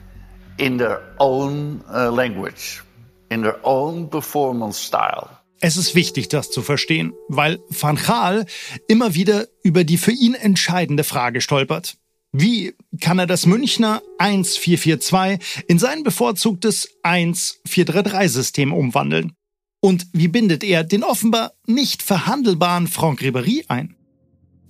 [0.59, 2.83] in their own uh, language,
[3.31, 5.29] in their own performance style.
[5.61, 8.45] Es ist wichtig, das zu verstehen, weil Van Gaal
[8.89, 11.97] immer wieder über die für ihn entscheidende Frage stolpert.
[12.33, 19.33] Wie kann er das Münchner 1-4-4-2 in sein bevorzugtes 1-4-3-3-System umwandeln?
[19.81, 23.96] Und wie bindet er den offenbar nicht verhandelbaren Franck Ribéry ein?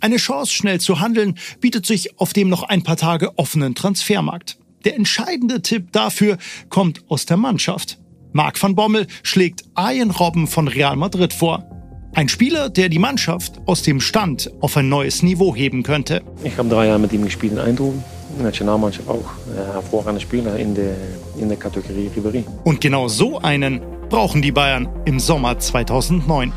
[0.07, 4.57] Eine Chance, schnell zu handeln, bietet sich auf dem noch ein paar Tage offenen Transfermarkt.
[4.85, 6.39] Der entscheidende Tipp dafür
[6.69, 7.99] kommt aus der Mannschaft.
[8.31, 11.69] Marc van Bommel schlägt Ian Robben von Real Madrid vor.
[12.15, 16.23] Ein Spieler, der die Mannschaft aus dem Stand auf ein neues Niveau heben könnte.
[16.45, 18.05] Ich habe drei Jahre mit ihm gespielt in Eindhoven.
[18.41, 19.25] Nationalmannschaft auch.
[19.53, 20.95] Äh, hervorragender Spieler in der,
[21.37, 22.45] in der Kategorie Ribéry.
[22.63, 26.53] Und genau so einen brauchen die Bayern im Sommer 2009.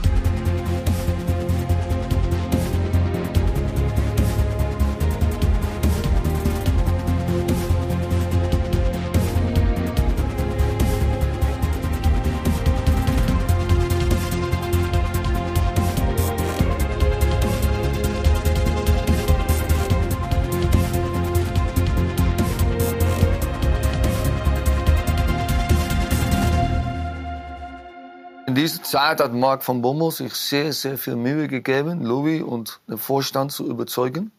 [29.10, 33.52] Zeit hat Mark van Bommel sich sehr, sehr viel Mühe gegeben, Louis und den Vorstand
[33.52, 34.32] zu überzeugen,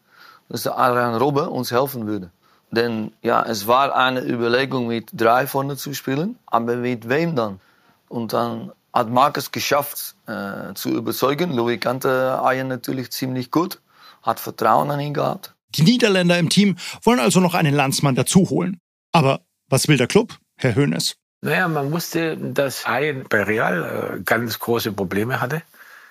[0.47, 2.31] dass der Adrian Robbe uns helfen würde.
[2.71, 7.59] Denn ja, es war eine Überlegung, mit drei vorne zu spielen, aber mit wem dann?
[8.07, 11.51] Und dann hat Mark es geschafft, äh, zu überzeugen.
[11.51, 13.81] Louis kannte Ayen natürlich ziemlich gut,
[14.21, 15.53] hat Vertrauen an ihn gehabt.
[15.75, 18.79] Die Niederländer im Team wollen also noch einen Landsmann dazu holen.
[19.11, 21.17] Aber was will der Club, Herr Hoeneß?
[21.43, 25.63] Naja, man wusste, dass Hayen bei Real äh, ganz große Probleme hatte.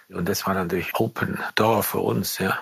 [0.09, 2.59] Und das war natürlich Open Door für uns, ja.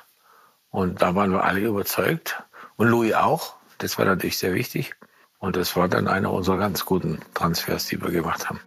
[0.70, 2.42] Und da waren wir alle überzeugt.
[2.76, 3.54] Und Louis auch.
[3.78, 4.94] Das war natürlich sehr wichtig.
[5.38, 8.61] Und das war dann einer unserer ganz guten Transfers, die wir gemacht haben.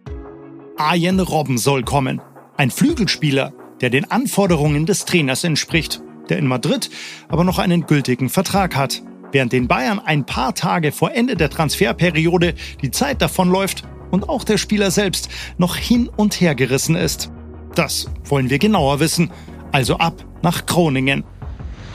[0.76, 2.20] Arjen Robben soll kommen.
[2.56, 6.90] Ein Flügelspieler, der den Anforderungen des Trainers entspricht, der in Madrid
[7.28, 9.00] aber noch einen gültigen Vertrag hat.
[9.30, 14.44] Während den Bayern ein paar Tage vor Ende der Transferperiode die Zeit davonläuft, und auch
[14.44, 17.32] der Spieler selbst noch hin und her gerissen ist.
[17.74, 19.32] Das wollen wir genauer wissen,
[19.72, 21.24] also ab nach Groningen.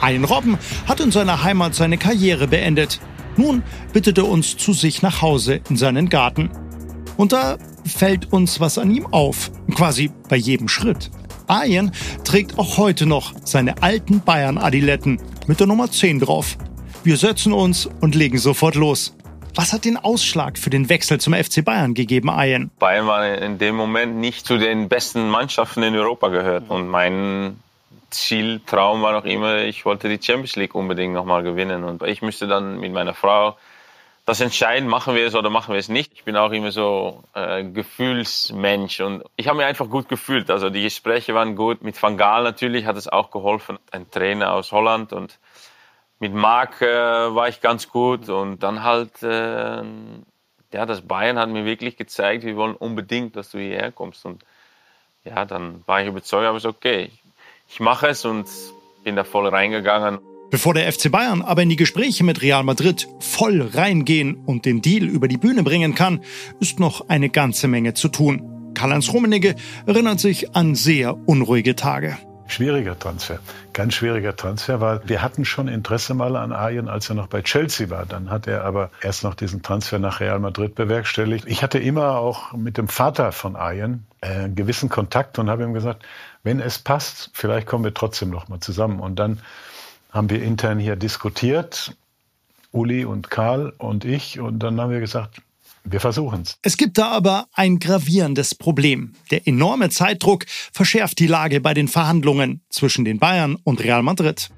[0.00, 3.00] Ein Robben hat in seiner Heimat seine Karriere beendet.
[3.36, 6.50] Nun bittet er uns zu sich nach Hause in seinen Garten.
[7.16, 11.10] Und da fällt uns was an ihm auf, quasi bei jedem Schritt.
[11.46, 11.92] Ayen
[12.24, 16.58] trägt auch heute noch seine alten Bayern-Adiletten mit der Nummer 10 drauf.
[17.04, 19.14] Wir setzen uns und legen sofort los.
[19.58, 22.70] Was hat den Ausschlag für den Wechsel zum FC Bayern gegeben, Ayen?
[22.78, 26.70] Bayern war in dem Moment nicht zu den besten Mannschaften in Europa gehört.
[26.70, 27.58] Und mein
[28.10, 31.82] Ziel, Traum war noch immer, ich wollte die Champions League unbedingt nochmal gewinnen.
[31.82, 33.56] Und ich müsste dann mit meiner Frau
[34.26, 36.12] das entscheiden, machen wir es oder machen wir es nicht.
[36.14, 40.52] Ich bin auch immer so äh, Gefühlsmensch und ich habe mich einfach gut gefühlt.
[40.52, 41.82] Also die Gespräche waren gut.
[41.82, 45.36] Mit Van Gaal natürlich hat es auch geholfen, ein Trainer aus Holland und
[46.20, 49.82] mit Marc äh, war ich ganz gut und dann halt, äh,
[50.72, 54.44] ja, das Bayern hat mir wirklich gezeigt, wir wollen unbedingt, dass du hierher kommst und
[55.24, 57.10] ja, dann war ich überzeugt, aber es ist okay,
[57.68, 58.48] ich mache es und
[59.04, 60.18] bin da voll reingegangen.
[60.50, 64.80] Bevor der FC Bayern aber in die Gespräche mit Real Madrid voll reingehen und den
[64.80, 66.22] Deal über die Bühne bringen kann,
[66.58, 68.72] ist noch eine ganze Menge zu tun.
[68.72, 72.16] Karl-Heinz Rummenigge erinnert sich an sehr unruhige Tage.
[72.48, 73.38] Schwieriger Transfer,
[73.74, 77.42] ganz schwieriger Transfer, weil wir hatten schon Interesse mal an Arjen, als er noch bei
[77.42, 78.06] Chelsea war.
[78.06, 81.44] Dann hat er aber erst noch diesen Transfer nach Real Madrid bewerkstelligt.
[81.46, 85.62] Ich hatte immer auch mit dem Vater von Arjen äh, einen gewissen Kontakt und habe
[85.62, 86.04] ihm gesagt,
[86.42, 89.00] wenn es passt, vielleicht kommen wir trotzdem noch mal zusammen.
[89.00, 89.40] Und dann
[90.10, 91.94] haben wir intern hier diskutiert,
[92.72, 95.42] Uli und Karl und ich, und dann haben wir gesagt,
[95.84, 96.58] wir versuchen es.
[96.62, 99.14] Es gibt da aber ein gravierendes Problem.
[99.30, 104.50] Der enorme Zeitdruck verschärft die Lage bei den Verhandlungen zwischen den Bayern und Real Madrid.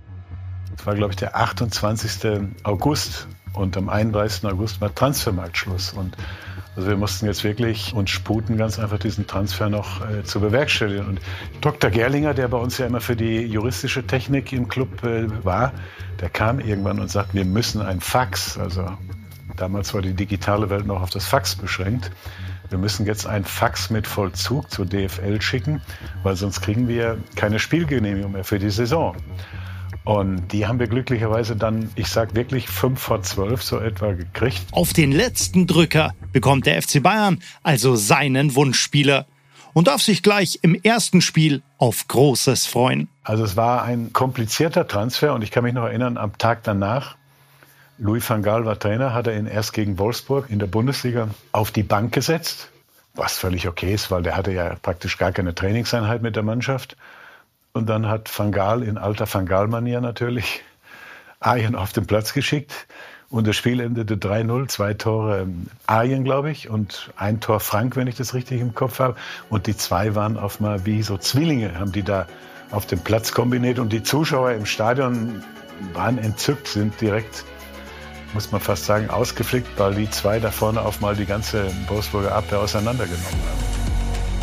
[0.76, 2.40] Es war, glaube ich, der 28.
[2.62, 4.44] August und am 31.
[4.46, 5.92] August war Transfermarktschluss.
[5.92, 6.16] Und
[6.76, 11.06] also wir mussten jetzt wirklich uns sputen, ganz einfach diesen Transfer noch äh, zu bewerkstelligen.
[11.06, 11.20] Und
[11.60, 11.90] Dr.
[11.90, 15.72] Gerlinger, der bei uns ja immer für die juristische Technik im Club äh, war,
[16.20, 18.86] der kam irgendwann und sagte, wir müssen ein Fax, also
[19.60, 22.10] damals war die digitale Welt noch auf das Fax beschränkt,
[22.70, 25.82] wir müssen jetzt ein Fax mit Vollzug zur DFL schicken,
[26.22, 29.16] weil sonst kriegen wir keine Spielgenehmigung mehr für die Saison.
[30.04, 34.62] Und die haben wir glücklicherweise dann, ich sag wirklich fünf vor zwölf so etwa gekriegt.
[34.70, 39.26] Auf den letzten Drücker bekommt der FC Bayern also seinen Wunschspieler
[39.72, 43.08] und darf sich gleich im ersten Spiel auf Großes freuen.
[43.24, 47.16] Also es war ein komplizierter Transfer und ich kann mich noch erinnern, am Tag danach,
[48.00, 51.70] Louis van Gaal war Trainer, hat er ihn erst gegen Wolfsburg in der Bundesliga auf
[51.70, 52.70] die Bank gesetzt,
[53.14, 56.96] was völlig okay ist, weil der hatte ja praktisch gar keine Trainingseinheit mit der Mannschaft.
[57.74, 60.62] Und dann hat Van Gaal in alter Van Gaal-Manier natürlich
[61.40, 62.86] Arjen auf den Platz geschickt.
[63.28, 67.96] Und das Spiel endete 3-0, zwei Tore ähm, Arjen, glaube ich, und ein Tor Frank,
[67.96, 69.14] wenn ich das richtig im Kopf habe.
[69.50, 72.26] Und die zwei waren auf mal wie so Zwillinge, haben die da
[72.70, 73.78] auf dem Platz kombiniert.
[73.78, 75.44] Und die Zuschauer im Stadion
[75.92, 77.44] waren entzückt, sind direkt,
[78.34, 82.34] muss man fast sagen, ausgeflickt, weil die zwei da vorne auf mal die ganze Wolfsburger
[82.34, 83.80] Abwehr auseinandergenommen haben.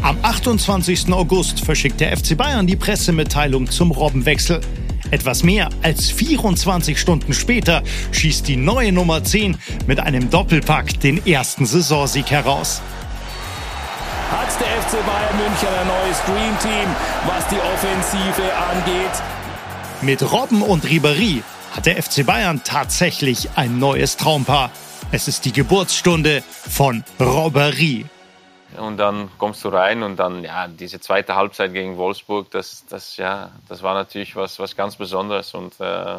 [0.03, 1.11] Am 28.
[1.11, 4.61] August verschickt der FC Bayern die Pressemitteilung zum Robbenwechsel.
[5.09, 11.25] Etwas mehr als 24 Stunden später schießt die neue Nummer 10 mit einem Doppelpack den
[11.25, 12.81] ersten Saisonsieg heraus.
[14.29, 16.95] Hat der FC Bayern München ein neues Dream Team,
[17.25, 19.23] was die Offensive angeht?
[20.01, 21.41] Mit Robben und Ribery
[21.77, 24.71] hat der FC Bayern tatsächlich ein neues Traumpaar.
[25.11, 28.03] Es ist die Geburtsstunde von Robbery.
[28.77, 33.17] Und dann kommst du rein und dann, ja, diese zweite Halbzeit gegen Wolfsburg, das, das,
[33.17, 35.53] ja, das war natürlich was, was ganz Besonderes.
[35.53, 36.17] Und äh,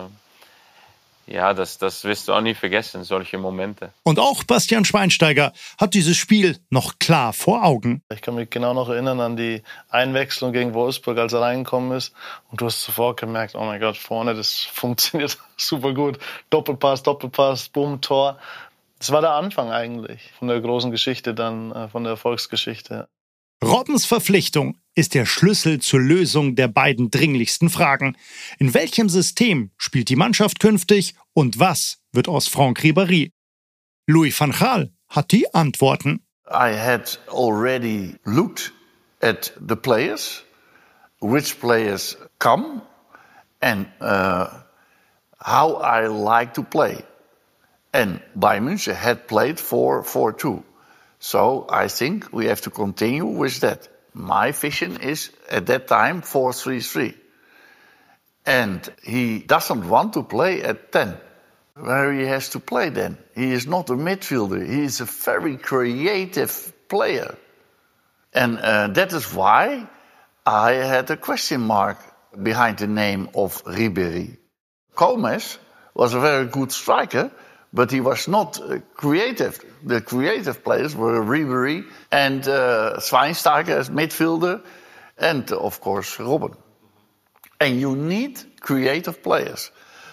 [1.31, 3.93] ja, das, das wirst du auch nie vergessen, solche Momente.
[4.03, 8.03] Und auch Bastian Schweinsteiger hat dieses Spiel noch klar vor Augen.
[8.13, 12.13] Ich kann mich genau noch erinnern an die Einwechslung gegen Wolfsburg, als er reingekommen ist.
[12.51, 16.19] Und du hast sofort gemerkt, oh mein Gott, vorne, das funktioniert super gut.
[16.51, 18.39] Doppelpass, Doppelpass, Boom, Tor.
[18.99, 23.09] Das war der Anfang eigentlich von der großen Geschichte, dann äh, von der Erfolgsgeschichte.
[23.63, 28.17] Robbens Verpflichtung ist der Schlüssel zur Lösung der beiden dringlichsten Fragen.
[28.59, 33.33] In welchem System spielt die Mannschaft künftig und was wird aus Franck Ribéry?
[34.07, 36.25] Louis van Gaal hat die Antworten.
[36.49, 38.73] I had already looked
[39.21, 40.45] at the players,
[41.21, 42.81] which players come
[43.61, 44.47] and uh,
[45.41, 47.05] how I like to play.
[47.93, 50.63] And Bayern München had played 4 4 2.
[51.19, 53.89] So I think we have to continue with that.
[54.15, 57.15] My vision is at that time 4 3 3.
[58.47, 61.17] And he doesn't want to play at 10.
[61.75, 63.19] Where he has to play then?
[63.35, 64.67] He is not a midfielder.
[64.67, 67.37] He is a very creative player.
[68.33, 69.89] And uh, that is why
[70.45, 71.99] I had a question mark
[72.43, 74.39] behind the name of Ribéry.
[74.95, 75.59] Gomez
[75.95, 77.31] was a very good striker,
[77.79, 79.65] but he was not uh, creative.
[79.85, 84.61] The creative players were Ribery and uh, Schweinsteiger as midfielder,
[85.17, 86.57] and uh, of course Robben.
[87.61, 89.71] And you need creative players.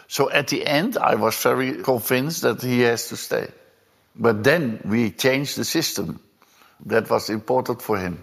[0.08, 3.48] So at the end, I was very convinced that he has to stay.
[4.16, 6.20] But then we changed the system.
[6.86, 8.20] That was important for him.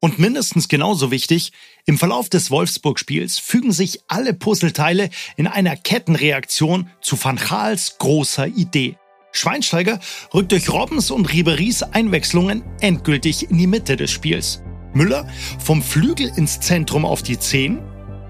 [0.00, 1.50] Und mindestens genauso wichtig,
[1.84, 8.46] im Verlauf des Wolfsburg-Spiels fügen sich alle Puzzleteile in einer Kettenreaktion zu Van Gaals großer
[8.46, 8.96] Idee.
[9.32, 9.98] Schweinsteiger
[10.32, 14.62] rückt durch Robbens und Riberys Einwechslungen endgültig in die Mitte des Spiels.
[14.94, 17.80] Müller vom Flügel ins Zentrum auf die 10.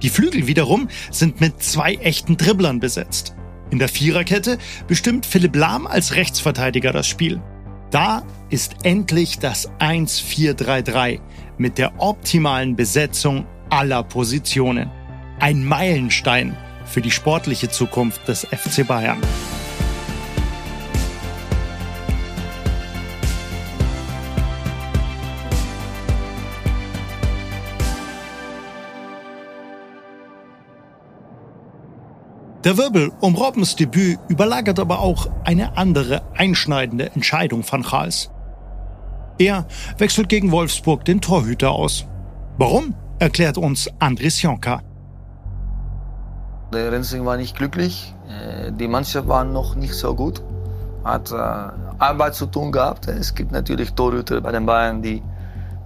[0.03, 3.35] Die Flügel wiederum sind mit zwei echten Dribblern besetzt.
[3.71, 7.43] In der Viererkette bestimmt Philipp Lahm als Rechtsverteidiger das Spiel.
[7.91, 11.21] Da ist endlich das 1-4-3-3
[11.57, 14.91] mit der optimalen Besetzung aller Positionen.
[15.39, 19.19] Ein Meilenstein für die sportliche Zukunft des FC Bayern.
[32.69, 38.31] Der Wirbel um Robbens Debüt überlagert aber auch eine andere einschneidende Entscheidung von Chals.
[39.39, 39.67] Er
[39.97, 42.05] wechselt gegen Wolfsburg den Torhüter aus.
[42.59, 44.83] Warum, erklärt uns Andris Jonka.
[46.71, 48.15] Der Rensing war nicht glücklich.
[48.29, 50.43] Äh, die Mannschaft war noch nicht so gut.
[51.05, 53.09] Hat äh, Arbeit zu tun gehabt.
[53.09, 55.23] Es gibt natürlich Torhüter bei den Bayern, die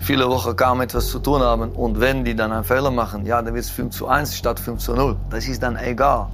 [0.01, 1.71] viele Wochen kaum etwas zu tun haben.
[1.71, 4.59] Und wenn die dann einen Fehler machen, ja, dann wird es 5 zu 1 statt
[4.59, 5.17] 5 zu 0.
[5.31, 6.27] Das ist dann egal.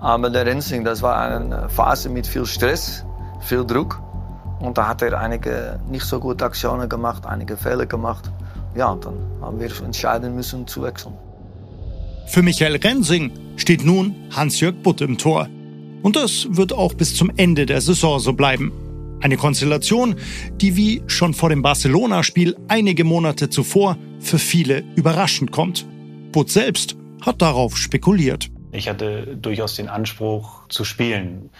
[0.00, 3.04] Aber der Rensing, das war eine Phase mit viel Stress,
[3.40, 4.00] viel Druck.
[4.60, 8.30] Und da hat er einige nicht so gute Aktionen gemacht, einige Fehler gemacht.
[8.76, 11.14] Ja, und dann haben wir entscheiden müssen zu wechseln.
[12.26, 15.48] Für Michael Rensing steht nun Hans-Jörg Butt im Tor.
[16.02, 18.72] Und das wird auch bis zum Ende der Saison so bleiben.
[19.20, 20.14] Eine Konstellation,
[20.60, 25.86] die wie schon vor dem Barcelona-Spiel einige Monate zuvor für viele überraschend kommt.
[26.30, 28.50] Butt selbst hat darauf spekuliert.
[28.72, 31.50] Ich hatte durchaus den Anspruch zu spielen.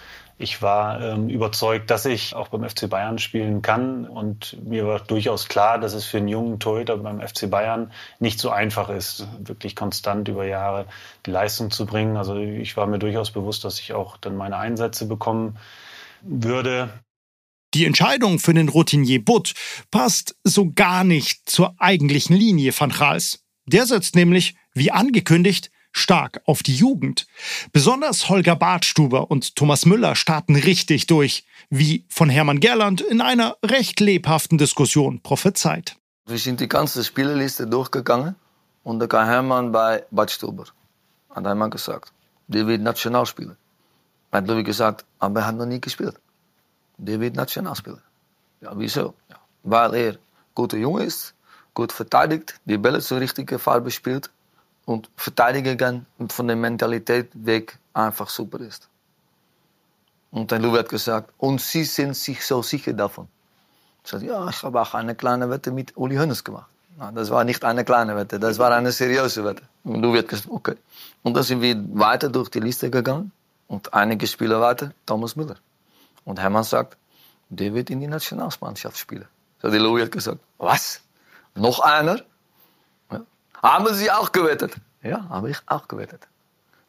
[0.40, 4.06] Ich war ähm, überzeugt, dass ich auch beim FC Bayern spielen kann.
[4.06, 7.90] Und mir war durchaus klar, dass es für einen jungen Torhüter beim FC Bayern
[8.20, 10.86] nicht so einfach ist, wirklich konstant über Jahre
[11.26, 12.16] die Leistung zu bringen.
[12.16, 15.58] Also ich war mir durchaus bewusst, dass ich auch dann meine Einsätze bekommen
[16.22, 16.90] würde.
[17.74, 19.54] Die Entscheidung für den Routinier Butt
[19.90, 23.40] passt so gar nicht zur eigentlichen Linie von Chals.
[23.66, 27.26] Der setzt nämlich, wie angekündigt, stark auf die Jugend.
[27.72, 33.56] Besonders Holger Bartstuber und Thomas Müller starten richtig durch, wie von Hermann Gerland in einer
[33.64, 35.96] recht lebhaften Diskussion prophezeit.
[36.26, 38.34] Wir sind die ganze Spielerliste durchgegangen
[38.84, 40.64] und da kam Hermann bei Bartstuber.
[41.30, 42.12] Hat einmal gesagt,
[42.46, 43.56] der wird Nationalspieler.
[44.32, 46.16] Hat Louis gesagt, aber er hat noch nie gespielt.
[46.98, 48.02] Der wird Nationalspieler.
[48.60, 49.14] Ja, wieso?
[49.30, 50.18] Ja, weil er
[50.54, 51.34] guter Junge ist,
[51.74, 54.30] gut verteidigt, die Bälle zur richtigen Farbe spielt
[54.88, 58.88] und Verteidigen von der Mentalität weg einfach super ist.
[60.30, 63.28] Und dann Lou hat gesagt, und Sie sind sich so sicher davon.
[64.02, 66.70] Ich sagte, ja, ich habe auch eine kleine Wette mit Uli Hoeneß gemacht.
[66.96, 69.62] Na, das war nicht eine kleine Wette, das war eine seriöse Wette.
[69.84, 70.76] Und Lou hat gesagt, okay.
[71.22, 73.30] Und dann sind wir weiter durch die Liste gegangen
[73.66, 75.56] und einige Spieler weiter, Thomas Müller.
[76.24, 76.96] Und Hermann sagt,
[77.50, 79.28] der wird in die Nationalmannschaft spielen.
[79.60, 81.02] So, die Louis hat gesagt, was?
[81.54, 82.22] Noch einer?
[83.62, 84.76] Haben Sie auch gewettet?
[85.02, 86.28] Ja, habe ich auch gewettet.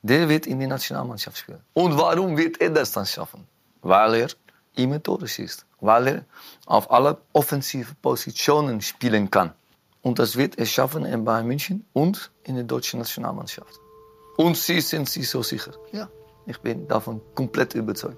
[0.01, 1.61] Der wird in die Nationalmannschaft spielen.
[1.73, 3.47] Und warum wird er das dann schaffen?
[3.81, 4.29] Weil er
[4.75, 5.65] immer Tore schießt.
[5.81, 6.25] Weil er
[6.65, 9.53] auf alle offensive Positionen spielen kann.
[10.01, 13.79] Und das wird er schaffen in Bayern München und in der deutschen Nationalmannschaft.
[14.37, 15.73] Und Sie sind sich so sicher?
[15.91, 16.07] Ja,
[16.45, 18.17] ich bin davon komplett überzeugt.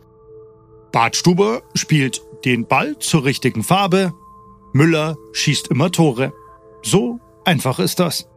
[0.92, 4.14] Bart Stuber spielt den Ball zur richtigen Farbe.
[4.74, 6.32] Müller schießt immer Tore.
[6.84, 8.28] So einfach ist das.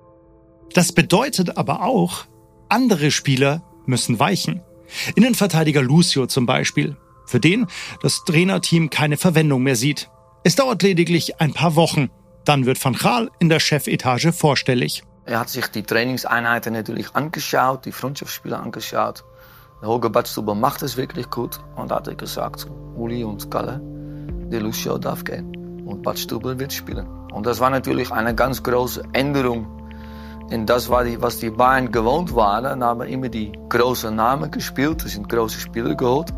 [0.72, 2.24] Das bedeutet aber auch,
[2.68, 4.62] andere Spieler müssen weichen.
[5.14, 6.96] Innenverteidiger Lucio zum Beispiel,
[7.26, 7.66] für den
[8.02, 10.10] das Trainerteam keine Verwendung mehr sieht.
[10.44, 12.10] Es dauert lediglich ein paar Wochen,
[12.44, 15.02] dann wird Van Gaal in der Chefetage vorstellig.
[15.24, 19.24] Er hat sich die Trainingseinheiten natürlich angeschaut, die Freundschaftsspiele angeschaut.
[19.80, 23.80] Holger Badstuber macht es wirklich gut und hat er gesagt, Uli und Kalle,
[24.50, 27.06] der Lucio darf gehen und Badstuber wird spielen.
[27.32, 29.66] Und das war natürlich eine ganz große Änderung
[30.50, 32.80] und das war die, was die Bayern gewohnt waren.
[32.80, 35.04] Da haben immer die großen Namen gespielt.
[35.04, 36.32] Es sind große Spieler geholt.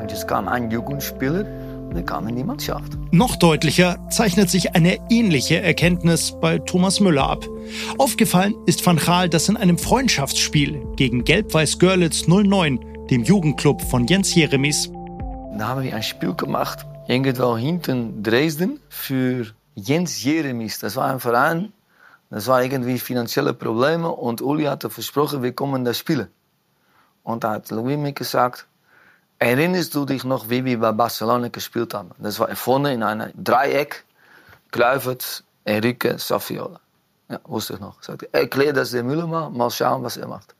[0.00, 1.46] Und jetzt kam ein Jugendspieler
[1.88, 2.92] und er kam in die Mannschaft.
[3.10, 7.44] Noch deutlicher zeichnet sich eine ähnliche Erkenntnis bei Thomas Müller ab.
[7.98, 12.80] Aufgefallen ist Van Gaal, dass in einem Freundschaftsspiel gegen Gelb-Weiß Görlitz 09,
[13.10, 14.90] dem Jugendclub von Jens Jeremies,
[15.56, 20.80] da haben wir ein Spiel gemacht, irgendwo hinten Dresden, für Jens Jeremies.
[20.80, 21.72] Das war ein Verein,
[22.34, 26.26] das war irgendwie finanzielle Probleme und Uli hatte versprochen, wir kommen da spielen.
[27.22, 28.66] Und da hat Louis mir gesagt,
[29.38, 32.10] erinnerst du dich noch, wie wir bei Barcelona gespielt haben?
[32.18, 34.04] Das war vorne in einem Dreieck,
[34.72, 36.80] Kluivert, Enrique, Safiola.
[37.28, 38.02] Ja, wusste ich noch.
[38.02, 40.56] Sagte, erklär das Müller mal, mal schauen, was er macht.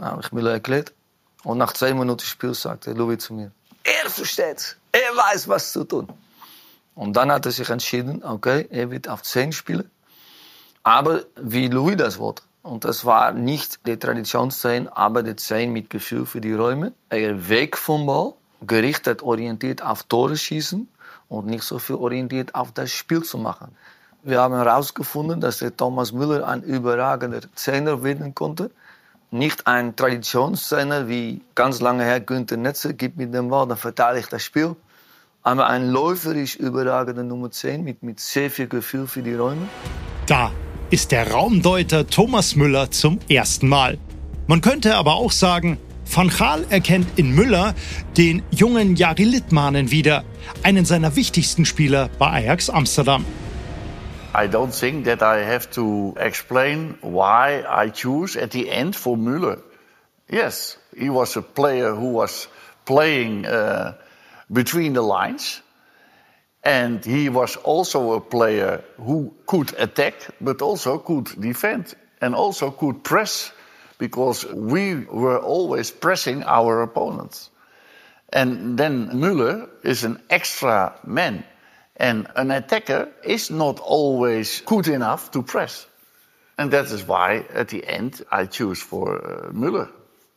[0.00, 0.92] Habe ich Müller erklärt.
[1.42, 3.50] Und nach zwei Minuten Spiel sagte Louis zu mir,
[3.82, 6.08] er versteht, er weiß, was zu tun.
[6.94, 9.90] Und dann hat er sich entschieden, okay, er wird auf 10 spielen
[10.86, 12.44] aber wie Louis das wollte.
[12.62, 16.92] Und das war nicht die Traditionsszene, aber die Szene mit Gefühl für die Räume.
[17.08, 18.34] Er weg vom Ball,
[18.64, 20.86] gerichtet, orientiert auf Tore schießen
[21.28, 23.74] und nicht so viel orientiert auf das Spiel zu machen.
[24.22, 28.70] Wir haben herausgefunden, dass der Thomas Müller ein überragender Zehner werden konnte.
[29.32, 34.32] Nicht ein Traditionszehner wie ganz lange her Günther Netzer, gibt mit dem Ball, dann verteidigt
[34.32, 34.76] das Spiel.
[35.42, 39.68] Aber ein läuferisch überragender Nummer 10 mit, mit sehr viel Gefühl für die Räume.
[40.28, 40.52] Da
[40.90, 43.98] ist der Raumdeuter Thomas Müller zum ersten Mal.
[44.46, 47.74] Man könnte aber auch sagen, Van Gaal erkennt in Müller
[48.16, 50.22] den jungen Jari Littmanen wieder,
[50.62, 53.24] einen seiner wichtigsten Spieler bei Ajax Amsterdam.
[54.32, 59.16] I don't think that I have to explain why I choose at the end for
[59.16, 59.62] Müller.
[60.30, 62.48] Yes, he was a player who was
[62.84, 63.94] playing uh,
[64.48, 65.62] between the lines.
[66.66, 72.72] And he was also a player who could attack, but also could defend and also
[72.72, 73.52] could press
[73.98, 77.50] because we were always pressing our opponents.
[78.32, 81.44] And then Müller is an extra man.
[81.98, 85.86] And an attacker is not always good enough to press.
[86.58, 89.88] And that is why at the end I choose for uh, Müller.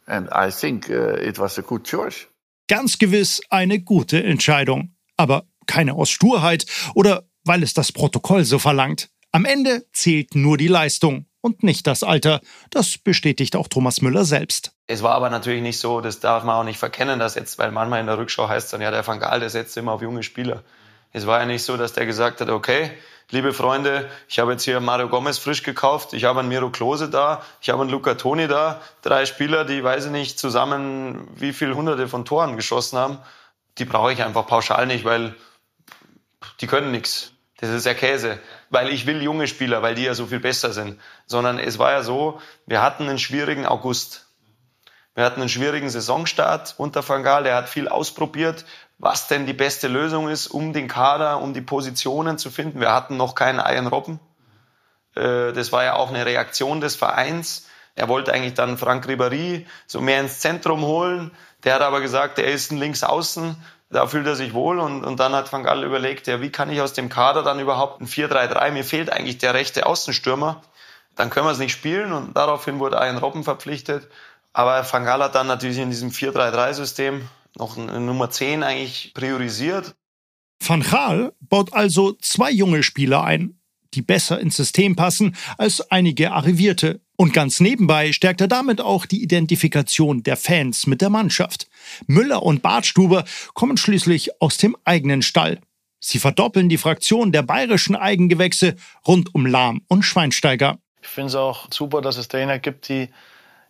[0.07, 2.27] And I think uh, it was a good choice.
[2.67, 4.91] Ganz gewiss eine gute Entscheidung.
[5.17, 6.65] Aber keine aus Sturheit
[6.95, 9.09] oder weil es das Protokoll so verlangt.
[9.31, 12.41] Am Ende zählt nur die Leistung und nicht das Alter.
[12.71, 14.71] Das bestätigt auch Thomas Müller selbst.
[14.87, 17.71] Es war aber natürlich nicht so, das darf man auch nicht verkennen, dass jetzt, weil
[17.71, 20.23] manchmal in der Rückschau heißt dann, ja, der Van Gaal, der setzt immer auf junge
[20.23, 20.63] Spieler.
[21.11, 22.91] Es war ja nicht so, dass der gesagt hat, okay,
[23.29, 27.09] liebe Freunde, ich habe jetzt hier Mario Gomez frisch gekauft, ich habe einen Miro Klose
[27.09, 31.53] da, ich habe einen Luca Toni da, drei Spieler, die, weiß ich nicht, zusammen wie
[31.53, 33.19] viel hunderte von Toren geschossen haben.
[33.77, 35.35] Die brauche ich einfach pauschal nicht, weil
[36.61, 37.33] die können nichts.
[37.59, 40.71] Das ist ja Käse, weil ich will junge Spieler, weil die ja so viel besser
[40.71, 40.99] sind.
[41.25, 44.27] Sondern es war ja so, wir hatten einen schwierigen August.
[45.13, 47.43] Wir hatten einen schwierigen Saisonstart unter Van Gaal.
[47.43, 48.63] Der hat viel ausprobiert,
[48.97, 52.79] was denn die beste Lösung ist, um den Kader, um die Positionen zu finden.
[52.79, 54.21] Wir hatten noch keinen Ian Robben.
[55.15, 57.67] Äh, das war ja auch eine Reaktion des Vereins.
[57.95, 61.31] Er wollte eigentlich dann Frank Ribéry so mehr ins Zentrum holen.
[61.65, 64.79] Der hat aber gesagt, er ist ein Linksaußen, da fühlt er sich wohl.
[64.79, 67.59] Und, und dann hat Van Gaal überlegt, ja, wie kann ich aus dem Kader dann
[67.59, 68.71] überhaupt ein 4-3-3?
[68.71, 70.61] Mir fehlt eigentlich der rechte Außenstürmer.
[71.15, 74.07] Dann können wir es nicht spielen und daraufhin wurde Ian Robben verpflichtet.
[74.53, 77.27] Aber Van Gaal hat dann natürlich in diesem 4-3-3-System
[77.57, 79.95] noch eine Nummer 10 eigentlich priorisiert.
[80.59, 83.58] Van Gaal baut also zwei junge Spieler ein,
[83.93, 87.01] die besser ins System passen als einige Arrivierte.
[87.15, 91.67] Und ganz nebenbei stärkt er damit auch die Identifikation der Fans mit der Mannschaft.
[92.07, 95.59] Müller und Bartstuber kommen schließlich aus dem eigenen Stall.
[95.99, 98.75] Sie verdoppeln die Fraktion der bayerischen Eigengewächse
[99.05, 100.77] rund um Lahm und Schweinsteiger.
[101.01, 103.09] Ich finde es auch super, dass es Trainer gibt, die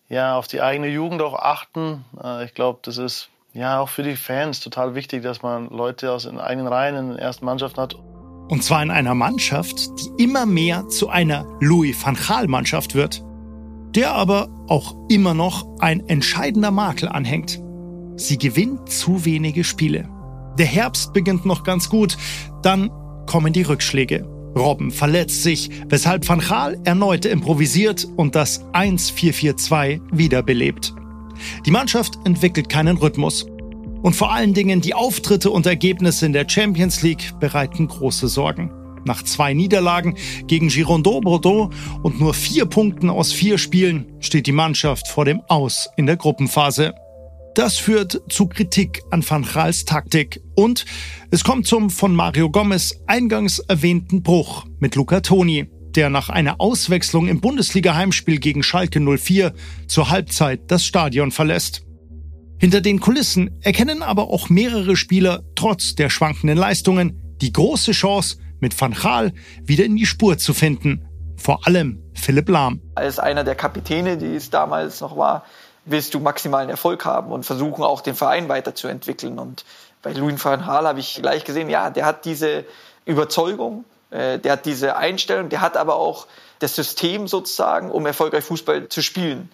[0.10, 2.06] ja auf die eigene Jugend auch achten.
[2.22, 6.12] Äh, ich glaube, das ist ja auch für die Fans total wichtig, dass man Leute
[6.12, 7.96] aus den eigenen Reihen in den ersten Mannschaften hat.
[8.50, 13.24] Und zwar in einer Mannschaft, die immer mehr zu einer Louis van Gaal Mannschaft wird,
[13.96, 17.62] der aber auch immer noch ein entscheidender Makel anhängt.
[18.16, 20.10] Sie gewinnt zu wenige Spiele.
[20.58, 22.18] Der Herbst beginnt noch ganz gut,
[22.64, 22.90] dann
[23.28, 24.28] kommen die Rückschläge.
[24.58, 30.96] Robben verletzt sich, weshalb Van Gaal erneut improvisiert und das 1-4-4-2 wiederbelebt.
[31.66, 33.46] Die Mannschaft entwickelt keinen Rhythmus.
[34.02, 38.72] Und vor allen Dingen die Auftritte und Ergebnisse in der Champions League bereiten große Sorgen.
[39.06, 40.16] Nach zwei Niederlagen
[40.48, 41.70] gegen Girondeau Bordeaux
[42.04, 46.18] und nur vier Punkten aus vier Spielen steht die Mannschaft vor dem Aus in der
[46.18, 46.94] Gruppenphase.
[47.56, 50.86] Das führt zu Kritik an Van Gaals Taktik und
[51.32, 56.62] es kommt zum von Mario Gomez eingangs erwähnten Bruch mit Luca Toni, der nach einer
[56.62, 59.54] Auswechslung im Bundesliga-Heimspiel gegen Schalke 04
[59.88, 61.89] zur Halbzeit das Stadion verlässt.
[62.60, 68.38] Hinter den Kulissen erkennen aber auch mehrere Spieler trotz der schwankenden Leistungen die große Chance,
[68.60, 69.32] mit Van Gaal
[69.64, 71.06] wieder in die Spur zu finden.
[71.38, 72.82] Vor allem Philipp Lahm.
[72.96, 75.46] Als einer der Kapitäne, die es damals noch war,
[75.86, 79.40] willst du maximalen Erfolg haben und versuchen auch den Verein weiterzuentwickeln.
[79.40, 79.64] Und
[80.02, 82.66] bei Louis van Gaal habe ich gleich gesehen, ja, der hat diese
[83.06, 86.28] Überzeugung, äh, der hat diese Einstellung, der hat aber auch
[86.60, 89.50] das System sozusagen, um erfolgreich Fußball zu spielen.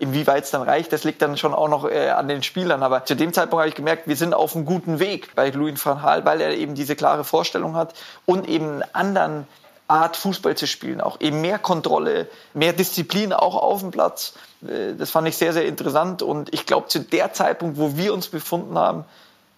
[0.00, 2.82] Inwieweit es dann reicht, das liegt dann schon auch noch äh, an den Spielern.
[2.84, 5.84] Aber zu dem Zeitpunkt habe ich gemerkt, wir sind auf einem guten Weg bei Louis
[5.84, 7.94] van Gaal, weil er eben diese klare Vorstellung hat
[8.24, 9.46] und eben einen anderen
[9.88, 14.34] Art Fußball zu spielen, auch eben mehr Kontrolle, mehr Disziplin auch auf dem Platz.
[14.62, 18.14] Äh, das fand ich sehr, sehr interessant und ich glaube, zu der Zeitpunkt, wo wir
[18.14, 19.04] uns befunden haben,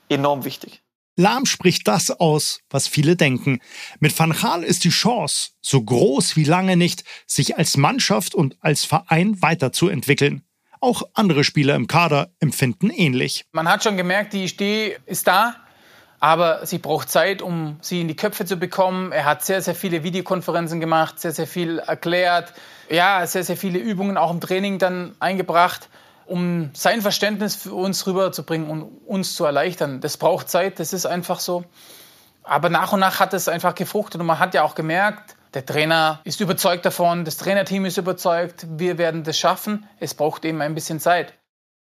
[0.09, 0.81] enorm wichtig.
[1.21, 3.61] Lahm spricht das aus, was viele denken.
[3.99, 8.57] Mit Van Gaal ist die Chance so groß wie lange nicht, sich als Mannschaft und
[8.61, 10.47] als Verein weiterzuentwickeln.
[10.81, 13.45] Auch andere Spieler im Kader empfinden ähnlich.
[13.53, 15.57] Man hat schon gemerkt, die Idee ist da,
[16.21, 19.13] aber sie braucht Zeit, um sie in die Köpfe zu bekommen.
[19.13, 22.55] Er hat sehr, sehr viele Videokonferenzen gemacht, sehr, sehr viel erklärt.
[22.89, 25.91] Ja, sehr, sehr viele Übungen auch im Training dann eingebracht
[26.31, 30.01] um sein Verständnis für uns rüberzubringen und uns zu erleichtern.
[30.01, 31.65] Das braucht Zeit, das ist einfach so.
[32.43, 35.67] Aber nach und nach hat es einfach gefruchtet und man hat ja auch gemerkt, der
[35.67, 39.87] Trainer ist überzeugt davon, das Trainerteam ist überzeugt, wir werden das schaffen.
[39.99, 41.35] Es braucht eben ein bisschen Zeit.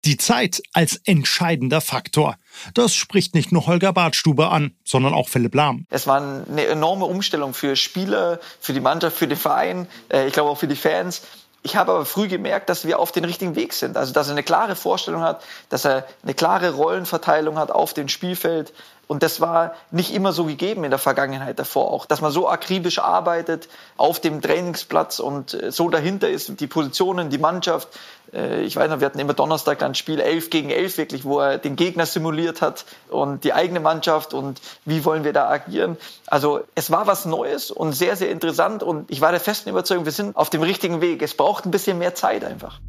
[0.06, 2.36] Die Zeit als entscheidender Faktor.
[2.74, 5.86] Das spricht nicht nur Holger Bartstube an, sondern auch Philipp Lahm.
[5.90, 10.34] Es war eine enorme Umstellung für Spieler, für die Mannschaft, für den Verein, äh, ich
[10.34, 11.22] glaube auch für die Fans.
[11.66, 13.96] Ich habe aber früh gemerkt, dass wir auf den richtigen Weg sind.
[13.96, 18.10] Also, dass er eine klare Vorstellung hat, dass er eine klare Rollenverteilung hat auf dem
[18.10, 18.74] Spielfeld.
[19.08, 22.48] Und das war nicht immer so gegeben in der Vergangenheit davor auch, dass man so
[22.48, 27.90] akribisch arbeitet auf dem Trainingsplatz und äh, so dahinter ist, die Positionen, die Mannschaft.
[28.34, 31.40] Äh, ich weiß noch, wir hatten immer Donnerstag ein Spiel 11 gegen 11 wirklich, wo
[31.40, 35.98] er den Gegner simuliert hat und die eigene Mannschaft und wie wollen wir da agieren.
[36.28, 40.06] Also es war was Neues und sehr, sehr interessant und ich war der festen Überzeugung,
[40.06, 41.22] wir sind auf dem richtigen Weg.
[41.22, 42.80] Es braucht ein bisschen mehr Zeit einfach.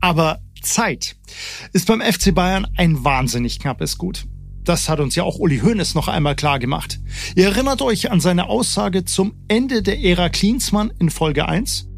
[0.00, 1.16] Aber Zeit
[1.72, 4.26] ist beim FC Bayern ein wahnsinnig knappes Gut.
[4.64, 6.98] Das hat uns ja auch Uli Hoeneß noch einmal klar gemacht.
[7.36, 11.88] Ihr erinnert euch an seine Aussage zum Ende der Ära Klinsmann in Folge 1?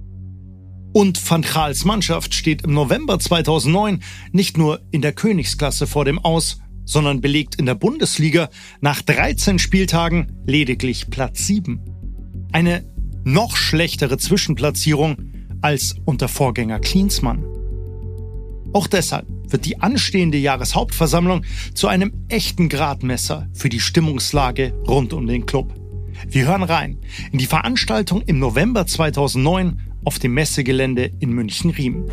[0.92, 4.02] Und Van Gaals Mannschaft steht im November 2009
[4.32, 8.48] nicht nur in der Königsklasse vor dem Aus, sondern belegt in der Bundesliga
[8.80, 11.80] nach 13 Spieltagen lediglich Platz 7.
[12.52, 12.84] Eine
[13.24, 15.16] noch schlechtere Zwischenplatzierung
[15.60, 17.44] als unter Vorgänger Klinsmann.
[18.76, 25.26] Auch deshalb wird die anstehende Jahreshauptversammlung zu einem echten Gradmesser für die Stimmungslage rund um
[25.26, 25.72] den Club.
[26.28, 26.98] Wir hören rein
[27.32, 32.04] in die Veranstaltung im November 2009 auf dem Messegelände in München-Riem.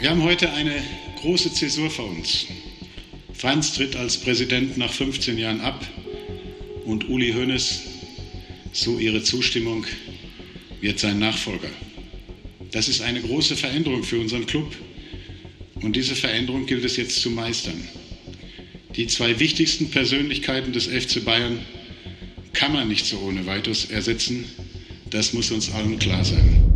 [0.00, 0.74] Wir haben heute eine
[1.20, 2.46] große Zäsur vor uns.
[3.32, 5.80] Franz tritt als Präsident nach 15 Jahren ab
[6.86, 7.82] und Uli Hoeneß,
[8.72, 9.86] so ihre Zustimmung,
[10.80, 11.68] wird sein Nachfolger.
[12.72, 14.66] Das ist eine große Veränderung für unseren Club
[15.82, 17.82] und diese Veränderung gilt es jetzt zu meistern.
[18.96, 21.58] Die zwei wichtigsten Persönlichkeiten des FC Bayern
[22.52, 24.44] kann man nicht so ohne weiteres ersetzen.
[25.10, 26.70] Das muss uns allen klar sein.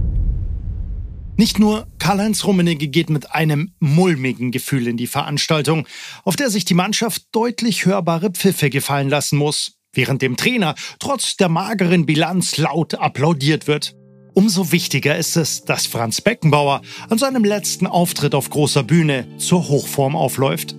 [1.36, 5.88] Nicht nur Karl-Heinz Rummenigge geht mit einem mulmigen Gefühl in die Veranstaltung,
[6.22, 11.36] auf der sich die Mannschaft deutlich hörbare Pfiffe gefallen lassen muss, während dem Trainer trotz
[11.36, 13.96] der mageren Bilanz laut applaudiert wird.
[14.34, 19.68] Umso wichtiger ist es, dass Franz Beckenbauer an seinem letzten Auftritt auf großer Bühne zur
[19.68, 20.74] Hochform aufläuft.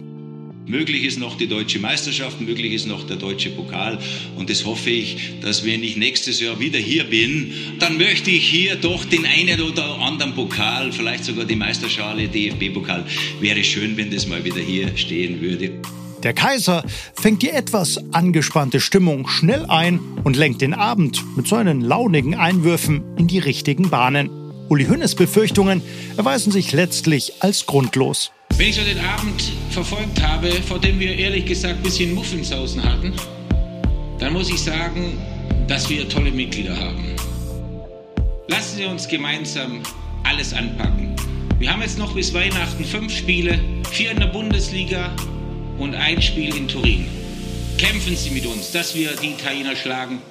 [0.68, 4.00] Möglich ist noch die deutsche Meisterschaft, möglich ist noch der deutsche Pokal.
[4.36, 8.50] Und das hoffe ich, dass wenn ich nächstes Jahr wieder hier bin, dann möchte ich
[8.50, 13.06] hier doch den einen oder anderen Pokal, vielleicht sogar die Meisterschale, DFB-Pokal.
[13.40, 15.80] Wäre schön, wenn das mal wieder hier stehen würde.
[16.26, 21.82] Der Kaiser fängt die etwas angespannte Stimmung schnell ein und lenkt den Abend mit seinen
[21.82, 24.32] launigen Einwürfen in die richtigen Bahnen.
[24.68, 25.84] Uli Hünnes Befürchtungen
[26.18, 28.32] erweisen sich letztlich als grundlos.
[28.58, 32.84] Wenn ich so den Abend verfolgt habe, vor dem wir ehrlich gesagt ein bisschen Muffinsausen
[32.84, 33.14] hatten,
[34.18, 35.20] dann muss ich sagen,
[35.68, 37.06] dass wir tolle Mitglieder haben.
[38.48, 39.84] Lassen Sie uns gemeinsam
[40.24, 41.16] alles anpacken.
[41.60, 43.60] Wir haben jetzt noch bis Weihnachten fünf Spiele,
[43.92, 45.16] vier in der Bundesliga,
[45.78, 47.08] und ein Spiel in Turin.
[47.78, 50.22] Kämpfen Sie mit uns, dass wir die Italiener schlagen.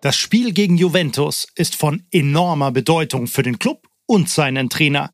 [0.00, 5.10] Das Spiel gegen Juventus ist von enormer Bedeutung für den Club und seinen Trainer.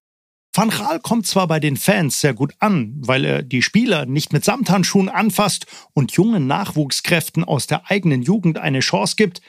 [0.55, 4.35] Van Gaal kommt zwar bei den Fans sehr gut an, weil er die Spieler nicht
[4.35, 9.41] mit Samthandschuhen anfasst und jungen Nachwuchskräften aus der eigenen Jugend eine Chance gibt,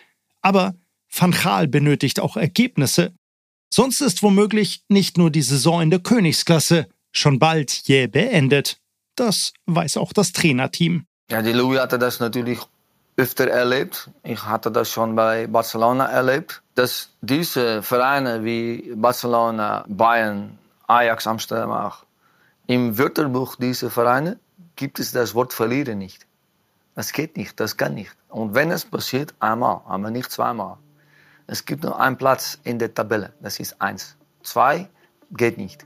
[0.41, 0.75] aber
[1.09, 3.13] Van Gaal benötigt auch Ergebnisse.
[3.69, 8.79] Sonst ist womöglich nicht nur die Saison in der Königsklasse, schon bald jäh beendet.
[9.15, 11.05] Das weiß auch das Trainerteam.
[11.29, 12.59] Ja, die Louis hatte das natürlich
[13.15, 14.09] öfter erlebt.
[14.23, 20.57] Ich hatte das schon bei Barcelona erlebt, dass diese Vereine wie Barcelona, Bayern,
[20.87, 22.05] Ajax, Amsterdam auch,
[22.67, 24.39] im Wörterbuch dieser Vereine
[24.75, 26.25] gibt es das Wort verlieren nicht.
[26.95, 28.15] Das geht nicht, das kann nicht.
[28.29, 30.77] Und wenn es passiert, einmal, aber nicht zweimal.
[31.47, 34.15] Es gibt nur einen Platz in der Tabelle, das ist eins.
[34.43, 34.89] Zwei
[35.31, 35.85] geht nicht.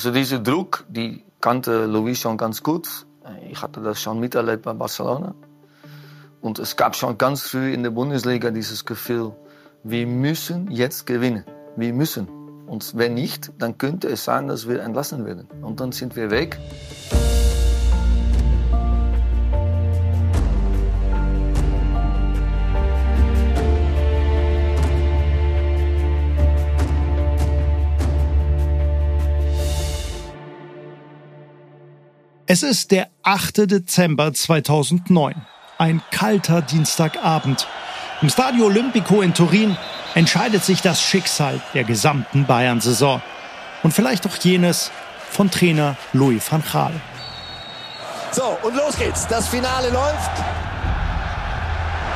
[0.00, 2.88] Also dieser Druck, die kannte Luis schon ganz gut.
[3.50, 5.34] Ich hatte das schon miterlebt bei Barcelona.
[6.40, 9.34] Und es gab schon ganz früh in der Bundesliga dieses Gefühl,
[9.84, 11.44] wir müssen jetzt gewinnen.
[11.76, 12.28] Wir müssen.
[12.66, 15.46] Und wenn nicht, dann könnte es sein, dass wir entlassen werden.
[15.60, 16.58] Und dann sind wir weg.
[32.52, 33.70] Es ist der 8.
[33.70, 35.36] Dezember 2009,
[35.78, 37.68] ein kalter Dienstagabend.
[38.22, 39.76] Im Stadio Olimpico in Turin
[40.16, 43.22] entscheidet sich das Schicksal der gesamten Bayern-Saison
[43.84, 44.90] und vielleicht auch jenes
[45.30, 46.92] von Trainer Louis van Gaal.
[48.32, 49.28] So, und los geht's.
[49.28, 50.36] Das Finale läuft.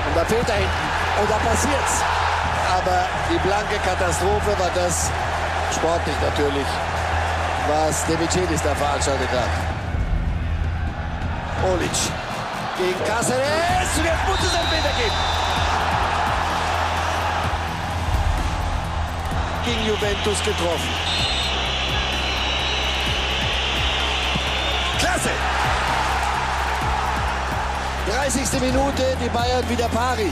[0.09, 1.23] Und da fehlt er hinten.
[1.23, 2.03] Und da passiert's.
[2.77, 5.13] Aber die blanke Katastrophe war das
[5.73, 6.67] sportlich natürlich
[7.69, 9.74] was De Michelis da veranstaltet hat.
[11.73, 11.91] Olic
[12.77, 15.17] gegen Cáceres und jetzt muss es einen geben.
[19.65, 20.95] Gegen Juventus getroffen.
[24.99, 25.31] Klasse!
[28.11, 28.61] 30.
[28.61, 30.31] Minute, die Bayern wieder pari.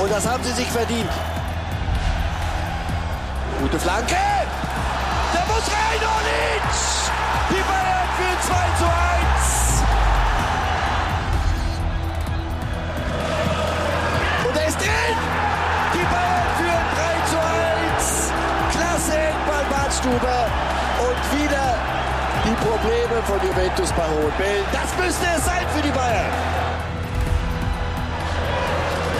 [0.00, 1.10] Und das haben sie sich verdient.
[3.60, 4.16] Gute Flanke.
[5.32, 6.93] Der muss rein, Olic!
[7.50, 9.84] Die Bayern führen 2 zu 1.
[14.48, 15.18] Und er ist drin!
[15.92, 18.32] Die Bayern führen 3 zu 1.
[18.72, 20.40] Klasse Eckball, Badstuber.
[21.06, 21.66] Und wieder
[22.44, 24.64] die Probleme von Juventus bei hohen Bällen.
[24.72, 26.32] Das müsste es sein für die Bayern.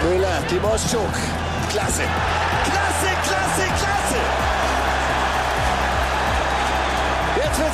[0.03, 1.15] Müller, Timoschuk.
[1.71, 2.03] Klasse.
[2.65, 4.44] Klasse, klasse, klasse.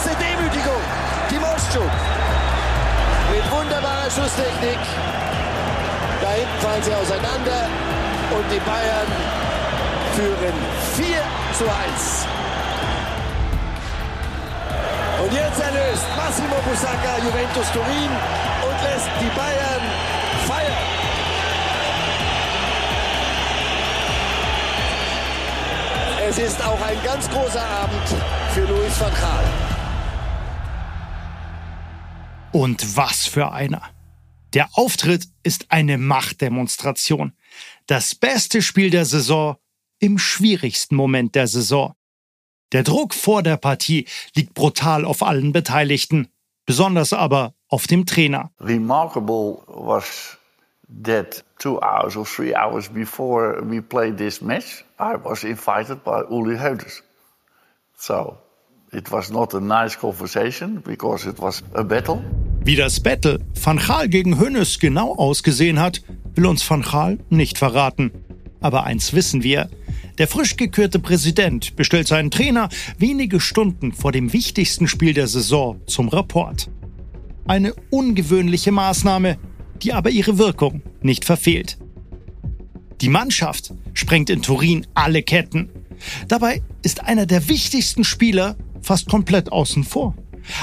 [0.03, 0.83] Eine Demütigung.
[1.29, 1.91] Timoschuk.
[3.31, 4.79] Mit wunderbarer Schusstechnik.
[6.21, 7.69] Da hinten fallen sie auseinander.
[8.31, 9.07] Und die Bayern
[10.17, 10.55] führen
[10.97, 11.07] 4
[11.59, 12.27] zu 1.
[15.23, 18.11] Und jetzt erlöst Massimo Busacca Juventus Turin
[18.65, 19.83] und lässt die Bayern
[20.49, 21.01] feiern.
[26.27, 28.09] Es ist auch ein ganz großer Abend
[28.55, 29.60] für Luis van Gaal.
[32.61, 33.81] Und was für einer.
[34.53, 37.33] Der Auftritt ist eine Machtdemonstration.
[37.87, 39.57] Das beste Spiel der Saison
[39.99, 41.95] im schwierigsten Moment der Saison.
[42.73, 46.29] Der Druck vor der Partie liegt brutal auf allen Beteiligten,
[46.67, 48.51] besonders aber auf dem Trainer.
[48.61, 50.37] Remarkable was
[51.03, 56.25] that two hours or three hours before we played this match, I was invited by
[56.29, 57.03] Uli Hoedes.
[57.97, 58.37] So
[58.93, 62.23] it was not a nice conversation because it was a battle.
[62.63, 66.03] Wie das Battle Van Gaal gegen Hönes genau ausgesehen hat,
[66.35, 68.11] will uns Van Gaal nicht verraten.
[68.61, 69.71] Aber eins wissen wir,
[70.19, 75.81] der frisch gekürte Präsident bestellt seinen Trainer wenige Stunden vor dem wichtigsten Spiel der Saison
[75.87, 76.71] zum Rapport.
[77.47, 79.39] Eine ungewöhnliche Maßnahme,
[79.83, 81.79] die aber ihre Wirkung nicht verfehlt.
[83.01, 85.71] Die Mannschaft sprengt in Turin alle Ketten.
[86.29, 90.15] Dabei ist einer der wichtigsten Spieler fast komplett außen vor.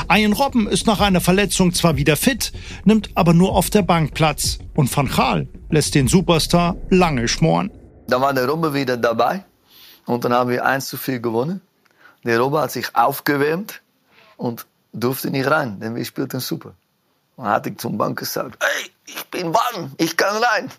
[0.10, 2.52] Ian Robben ist nach einer Verletzung zwar wieder fit,
[2.86, 7.72] nimmt aber nur auf der Bank Platz und Van Gaal lässt den Superstar lange schmoren.
[8.08, 9.44] Da war der Robbe wieder dabei
[10.06, 11.62] und dann haben wir 1 zu 4 gewonnen.
[12.24, 13.82] Der Robbe hat sich aufgewärmt
[14.38, 16.74] und durfte nicht rein, denn wir spielten super.
[17.36, 20.72] Und dann hatte ich zum Bank gesagt, hey, ich bin warm, ich kann rein.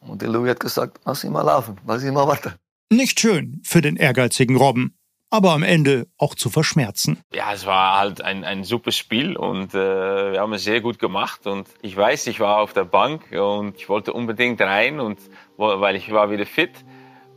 [0.00, 2.52] Und der Louis hat gesagt, lass ihn mal laufen, lass ihn mal warten.
[2.90, 4.94] Nicht schön für den ehrgeizigen Robben,
[5.34, 7.20] aber am Ende auch zu verschmerzen.
[7.34, 10.98] Ja, es war halt ein, ein super Spiel und äh, wir haben es sehr gut
[10.98, 11.46] gemacht.
[11.46, 15.18] Und ich weiß, ich war auf der Bank und ich wollte unbedingt rein, und,
[15.56, 16.70] weil ich war wieder fit.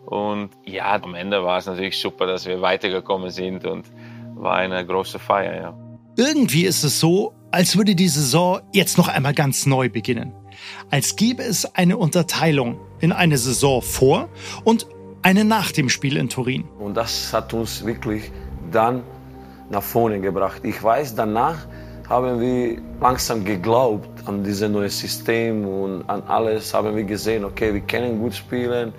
[0.05, 3.91] Und ja, am Ende war es natürlich super, dass wir weitergekommen sind und
[4.35, 5.77] war eine große Feier, ja.
[6.15, 10.33] Irgendwie ist es so, als würde die Saison jetzt noch einmal ganz neu beginnen.
[10.89, 14.29] Als gäbe es eine Unterteilung in eine Saison vor
[14.63, 14.87] und
[15.27, 16.63] eine nach dem Spiel in Turin.
[16.79, 18.31] Und das hat uns wirklich
[18.71, 19.03] dann
[19.69, 20.61] nach vorne gebracht.
[20.63, 21.57] Ich weiß, danach
[22.07, 27.73] haben wir langsam geglaubt an dieses neue System und an alles haben wir gesehen, okay,
[27.73, 28.93] wir können gut spielen.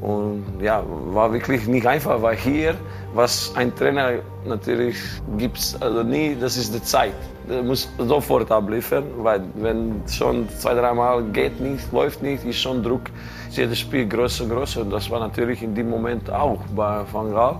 [0.00, 2.76] Und ja, war wirklich nicht einfach, weil hier,
[3.14, 4.96] was ein Trainer natürlich
[5.36, 7.14] gibt, also nie, das ist die Zeit.
[7.48, 12.82] Der muss sofort abliefern, weil wenn schon zwei, dreimal geht nicht, läuft nicht, ist schon
[12.82, 13.10] Druck,
[13.48, 14.82] ist jedes Spiel größer größer.
[14.82, 17.58] Und das war natürlich in dem Moment auch bei Van Gaal.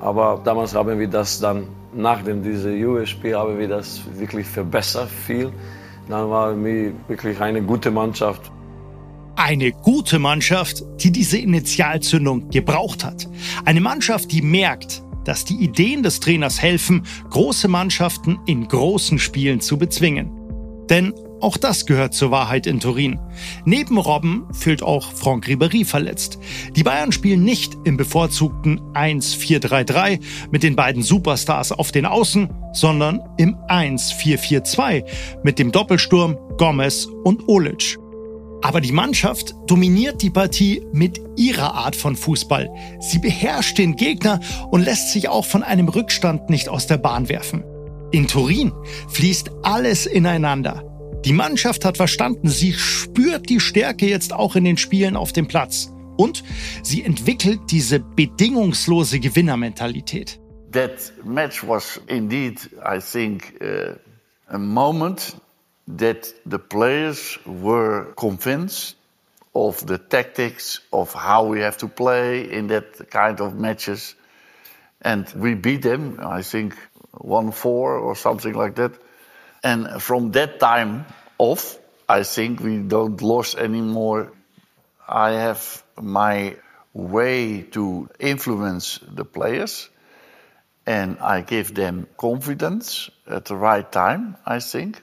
[0.00, 5.08] Aber damals haben wir das dann, nach dem diesem US-Spiel, haben wir das wirklich verbessert
[5.08, 5.52] viel.
[6.08, 8.50] Dann waren wir wirklich eine gute Mannschaft.
[9.38, 13.28] Eine gute Mannschaft, die diese Initialzündung gebraucht hat.
[13.64, 19.60] Eine Mannschaft, die merkt, dass die Ideen des Trainers helfen, große Mannschaften in großen Spielen
[19.60, 20.32] zu bezwingen.
[20.90, 23.20] Denn auch das gehört zur Wahrheit in Turin.
[23.64, 26.40] Neben Robben fühlt auch Franck Ribéry verletzt.
[26.74, 30.18] Die Bayern spielen nicht im bevorzugten 1-4-3-3
[30.50, 35.04] mit den beiden Superstars auf den Außen, sondern im 1-4-4-2
[35.44, 37.98] mit dem Doppelsturm Gomez und Olic.
[38.62, 42.68] Aber die Mannschaft dominiert die Partie mit ihrer Art von Fußball.
[43.00, 44.40] Sie beherrscht den Gegner
[44.70, 47.64] und lässt sich auch von einem Rückstand nicht aus der Bahn werfen.
[48.10, 48.72] In Turin
[49.10, 50.84] fließt alles ineinander.
[51.24, 55.46] Die Mannschaft hat verstanden, sie spürt die Stärke jetzt auch in den Spielen auf dem
[55.46, 55.92] Platz.
[56.16, 56.42] Und
[56.82, 60.40] sie entwickelt diese bedingungslose Gewinnermentalität.
[60.72, 63.94] That match was indeed, I think, uh,
[64.48, 65.36] a moment
[65.96, 68.94] that the players were convinced
[69.54, 74.14] of the tactics of how we have to play in that kind of matches.
[75.00, 76.76] And we beat them, I think,
[77.12, 78.92] 1 4 or something like that.
[79.64, 81.06] And from that time
[81.38, 81.78] off,
[82.08, 84.32] I think we don't lose anymore.
[85.08, 86.56] I have my
[86.92, 89.88] way to influence the players
[90.86, 95.02] and I give them confidence at the right time, I think.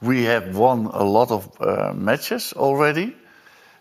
[0.00, 3.16] We have won a lot of uh, matches already.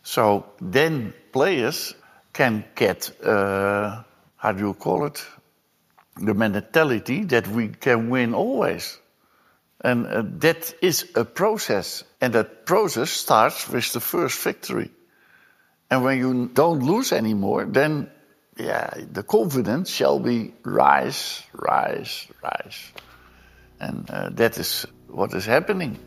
[0.04, 1.96] So then players
[2.34, 4.04] can get, uh,
[4.38, 5.26] how do you call it?
[6.18, 9.00] The mentality that we can win always.
[9.82, 12.04] And uh, that is a process.
[12.22, 14.92] And that process starts with the first victory.
[15.90, 18.10] And when you don't lose anymore, then
[18.58, 22.92] yeah, the confidence shall be rise, rise, rise.
[23.84, 25.98] And uh, that is what is happening.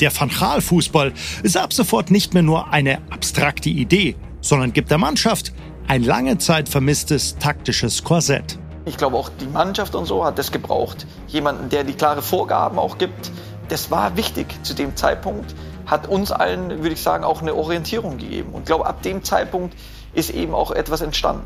[0.00, 1.12] Der Van Gaal Fußball
[1.42, 5.52] ist ab sofort nicht mehr nur eine abstrakte Idee, sondern gibt der Mannschaft
[5.88, 8.58] ein lange Zeit vermisstes taktisches Korsett.
[8.84, 11.06] Ich glaube auch die Mannschaft und so hat das gebraucht.
[11.26, 13.32] Jemanden, der die klare Vorgaben auch gibt.
[13.68, 15.54] Das war wichtig zu dem Zeitpunkt,
[15.84, 18.52] hat uns allen, würde ich sagen, auch eine Orientierung gegeben.
[18.52, 19.74] Und ich glaube, ab dem Zeitpunkt
[20.14, 21.44] ist eben auch etwas entstanden.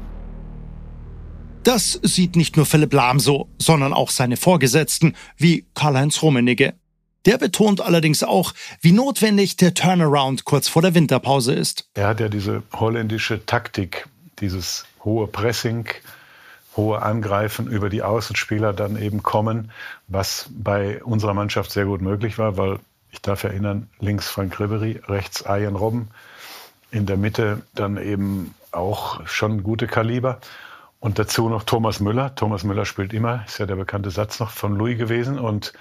[1.65, 6.75] Das sieht nicht nur Philipp Lahm so, sondern auch seine Vorgesetzten wie Karl-Heinz Rummenigge.
[7.25, 11.89] Der betont allerdings auch, wie notwendig der Turnaround kurz vor der Winterpause ist.
[11.95, 14.09] Er hat ja diese holländische Taktik,
[14.41, 15.87] dieses hohe Pressing,
[16.77, 19.71] hohe Angreifen über die Außenspieler dann eben kommen,
[20.09, 22.81] was bei unserer Mannschaft sehr gut möglich war, weil
[23.13, 26.09] ich darf erinnern, links Frank Ribery, rechts Arjen Robben,
[26.91, 30.41] in der Mitte dann eben auch schon gute Kaliber.
[31.03, 32.37] Und dazu noch Thomas Müller.
[32.37, 35.37] Thomas Müller spielt immer, ist ja der bekannte Satz noch von Louis gewesen.
[35.37, 35.73] Und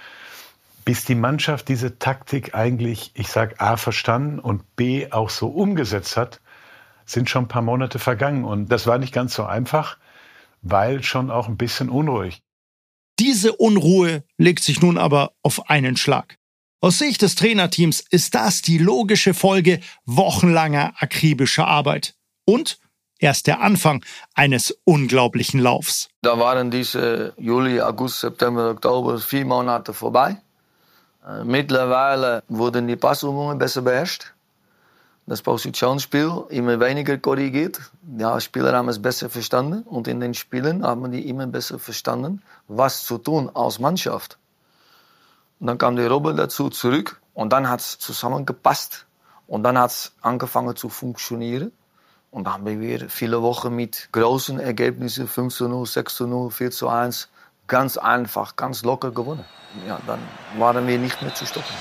[0.84, 6.16] bis die Mannschaft diese Taktik eigentlich, ich sag A, verstanden und B, auch so umgesetzt
[6.16, 6.40] hat,
[7.06, 8.44] sind schon ein paar Monate vergangen.
[8.44, 9.96] Und das war nicht ganz so einfach,
[10.60, 12.42] weil schon auch ein bisschen unruhig.
[13.20, 16.36] Diese Unruhe legt sich nun aber auf einen Schlag.
[16.80, 22.80] Aus Sicht des Trainerteams ist das die logische Folge wochenlanger akribischer Arbeit und
[23.22, 24.04] erst der Anfang
[24.34, 26.08] eines unglaublichen Laufs.
[26.22, 30.36] Da waren diese Juli, August, September, Oktober vier Monate vorbei.
[31.26, 34.32] Äh, mittlerweile wurden die Passübungen besser beherrscht.
[35.26, 37.80] Das Positionsspiel immer weniger korrigiert.
[38.18, 42.42] Ja, Spieler haben es besser verstanden und in den Spielen haben die immer besser verstanden,
[42.66, 44.36] was zu tun als Mannschaft.
[45.60, 49.06] Und dann kam der Robert dazu zurück und dann hat es zusammengepasst
[49.46, 51.70] und dann hat es angefangen zu funktionieren.
[52.32, 56.50] Und dann haben wir viele Wochen mit großen Ergebnissen 5 zu 0, 6 zu 0,
[56.50, 57.28] 4 zu 1
[57.66, 59.44] ganz einfach, ganz locker gewonnen.
[59.86, 60.18] Ja, dann
[60.58, 61.74] waren wir nicht mehr zu stoppen.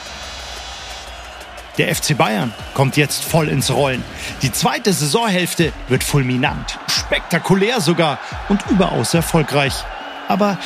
[1.77, 4.03] Der FC Bayern kommt jetzt voll ins Rollen.
[4.41, 9.85] Die zweite Saisonhälfte wird fulminant, spektakulär sogar und überaus erfolgreich.
[10.27, 10.57] Aber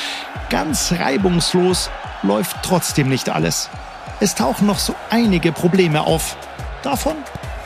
[0.49, 1.91] ganz reibungslos
[2.23, 3.69] läuft trotzdem nicht alles.
[4.19, 6.37] Es tauchen noch so einige Probleme auf.
[6.81, 7.17] Davon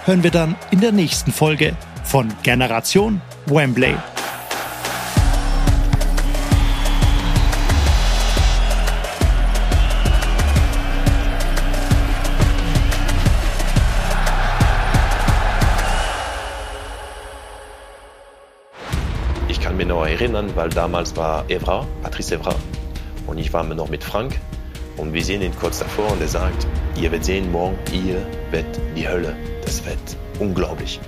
[0.03, 1.78] hören wir dann in der nächsten Folge
[2.10, 3.95] von Generation Wembley.
[19.47, 22.55] Ich kann mich noch erinnern, weil damals war Evra, Patrice Evra,
[23.28, 24.39] und ich war noch mit Frank.
[24.97, 28.82] Und wir sehen ihn kurz davor und er sagt, ihr werdet sehen morgen, ihr werdet
[28.97, 29.36] die Hölle.
[29.64, 30.99] Das wird unglaublich.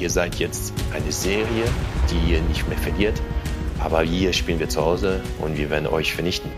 [0.00, 1.64] Ihr seid jetzt eine Serie,
[2.10, 3.20] die ihr nicht mehr verliert.
[3.78, 6.50] Aber hier spielen wir zu Hause und wir werden euch vernichten.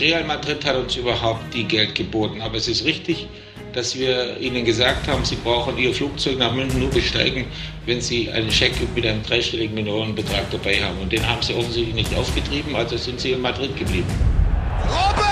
[0.00, 2.40] Real Madrid hat uns überhaupt die Geld geboten.
[2.40, 3.28] Aber es ist richtig,
[3.74, 7.44] dass wir ihnen gesagt haben, sie brauchen ihr Flugzeug nach München nur besteigen,
[7.84, 10.98] wenn sie einen Scheck mit einem dreistelligen Millionenbetrag dabei haben.
[11.02, 14.08] Und den haben sie offensichtlich nicht aufgetrieben, also sind sie in Madrid geblieben.
[14.88, 15.26] Robben!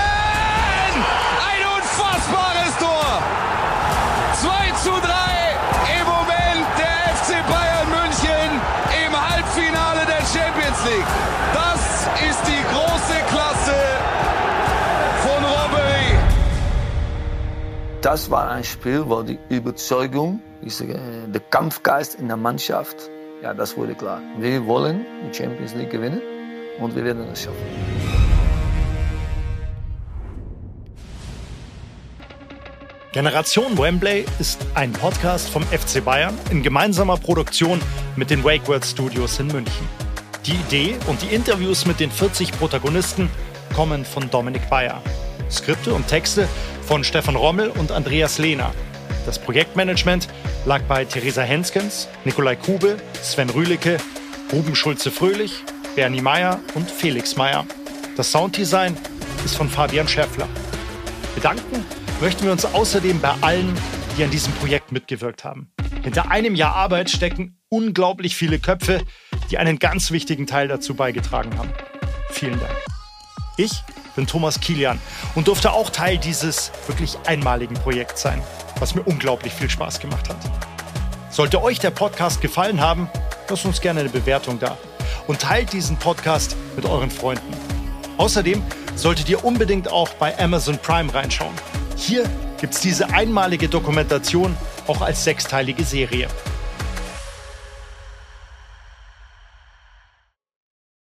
[1.41, 3.23] Ein unfassbares Tor!
[4.41, 5.44] 2 zu 3
[18.05, 22.95] Das war ein Spiel, wo die Überzeugung, der Kampfgeist in der Mannschaft,
[23.41, 24.21] ja, das wurde klar.
[24.37, 26.21] Wir wollen die Champions League gewinnen
[26.79, 27.57] und wir werden es schaffen.
[33.11, 37.81] Generation Wembley ist ein Podcast vom FC Bayern in gemeinsamer Produktion
[38.15, 39.89] mit den WakeWord Studios in München.
[40.45, 43.31] Die Idee und die Interviews mit den 40 Protagonisten
[43.75, 45.01] kommen von Dominik Bayer.
[45.49, 46.47] Skripte und Texte
[46.85, 48.71] von Stefan Rommel und Andreas Lehner.
[49.25, 50.27] Das Projektmanagement
[50.65, 53.97] lag bei Theresa Henskens, Nikolai Kube, Sven Rühlicke,
[54.53, 55.63] Ruben Schulze-Fröhlich,
[55.95, 57.65] Bernie Meyer und Felix Meyer.
[58.17, 58.95] Das Sounddesign
[59.43, 60.47] ist von Fabian Schäffler.
[61.33, 61.83] Bedanken
[62.21, 63.73] möchten wir uns außerdem bei allen,
[64.15, 65.71] die an diesem Projekt mitgewirkt haben.
[66.03, 69.01] Hinter einem Jahr Arbeit stecken unglaublich viele Köpfe,
[69.49, 71.69] die einen ganz wichtigen Teil dazu beigetragen haben.
[72.29, 72.75] Vielen Dank.
[73.57, 73.71] Ich
[74.15, 74.99] bin Thomas Kilian
[75.35, 78.41] und durfte auch Teil dieses wirklich einmaligen Projekts sein,
[78.79, 80.37] was mir unglaublich viel Spaß gemacht hat.
[81.29, 83.09] Sollte euch der Podcast gefallen haben,
[83.49, 84.77] lasst uns gerne eine Bewertung da
[85.27, 87.53] und teilt diesen Podcast mit euren Freunden.
[88.17, 88.63] Außerdem
[88.95, 91.53] solltet ihr unbedingt auch bei Amazon Prime reinschauen.
[91.97, 92.23] Hier
[92.59, 94.55] gibt es diese einmalige Dokumentation
[94.87, 96.27] auch als sechsteilige Serie.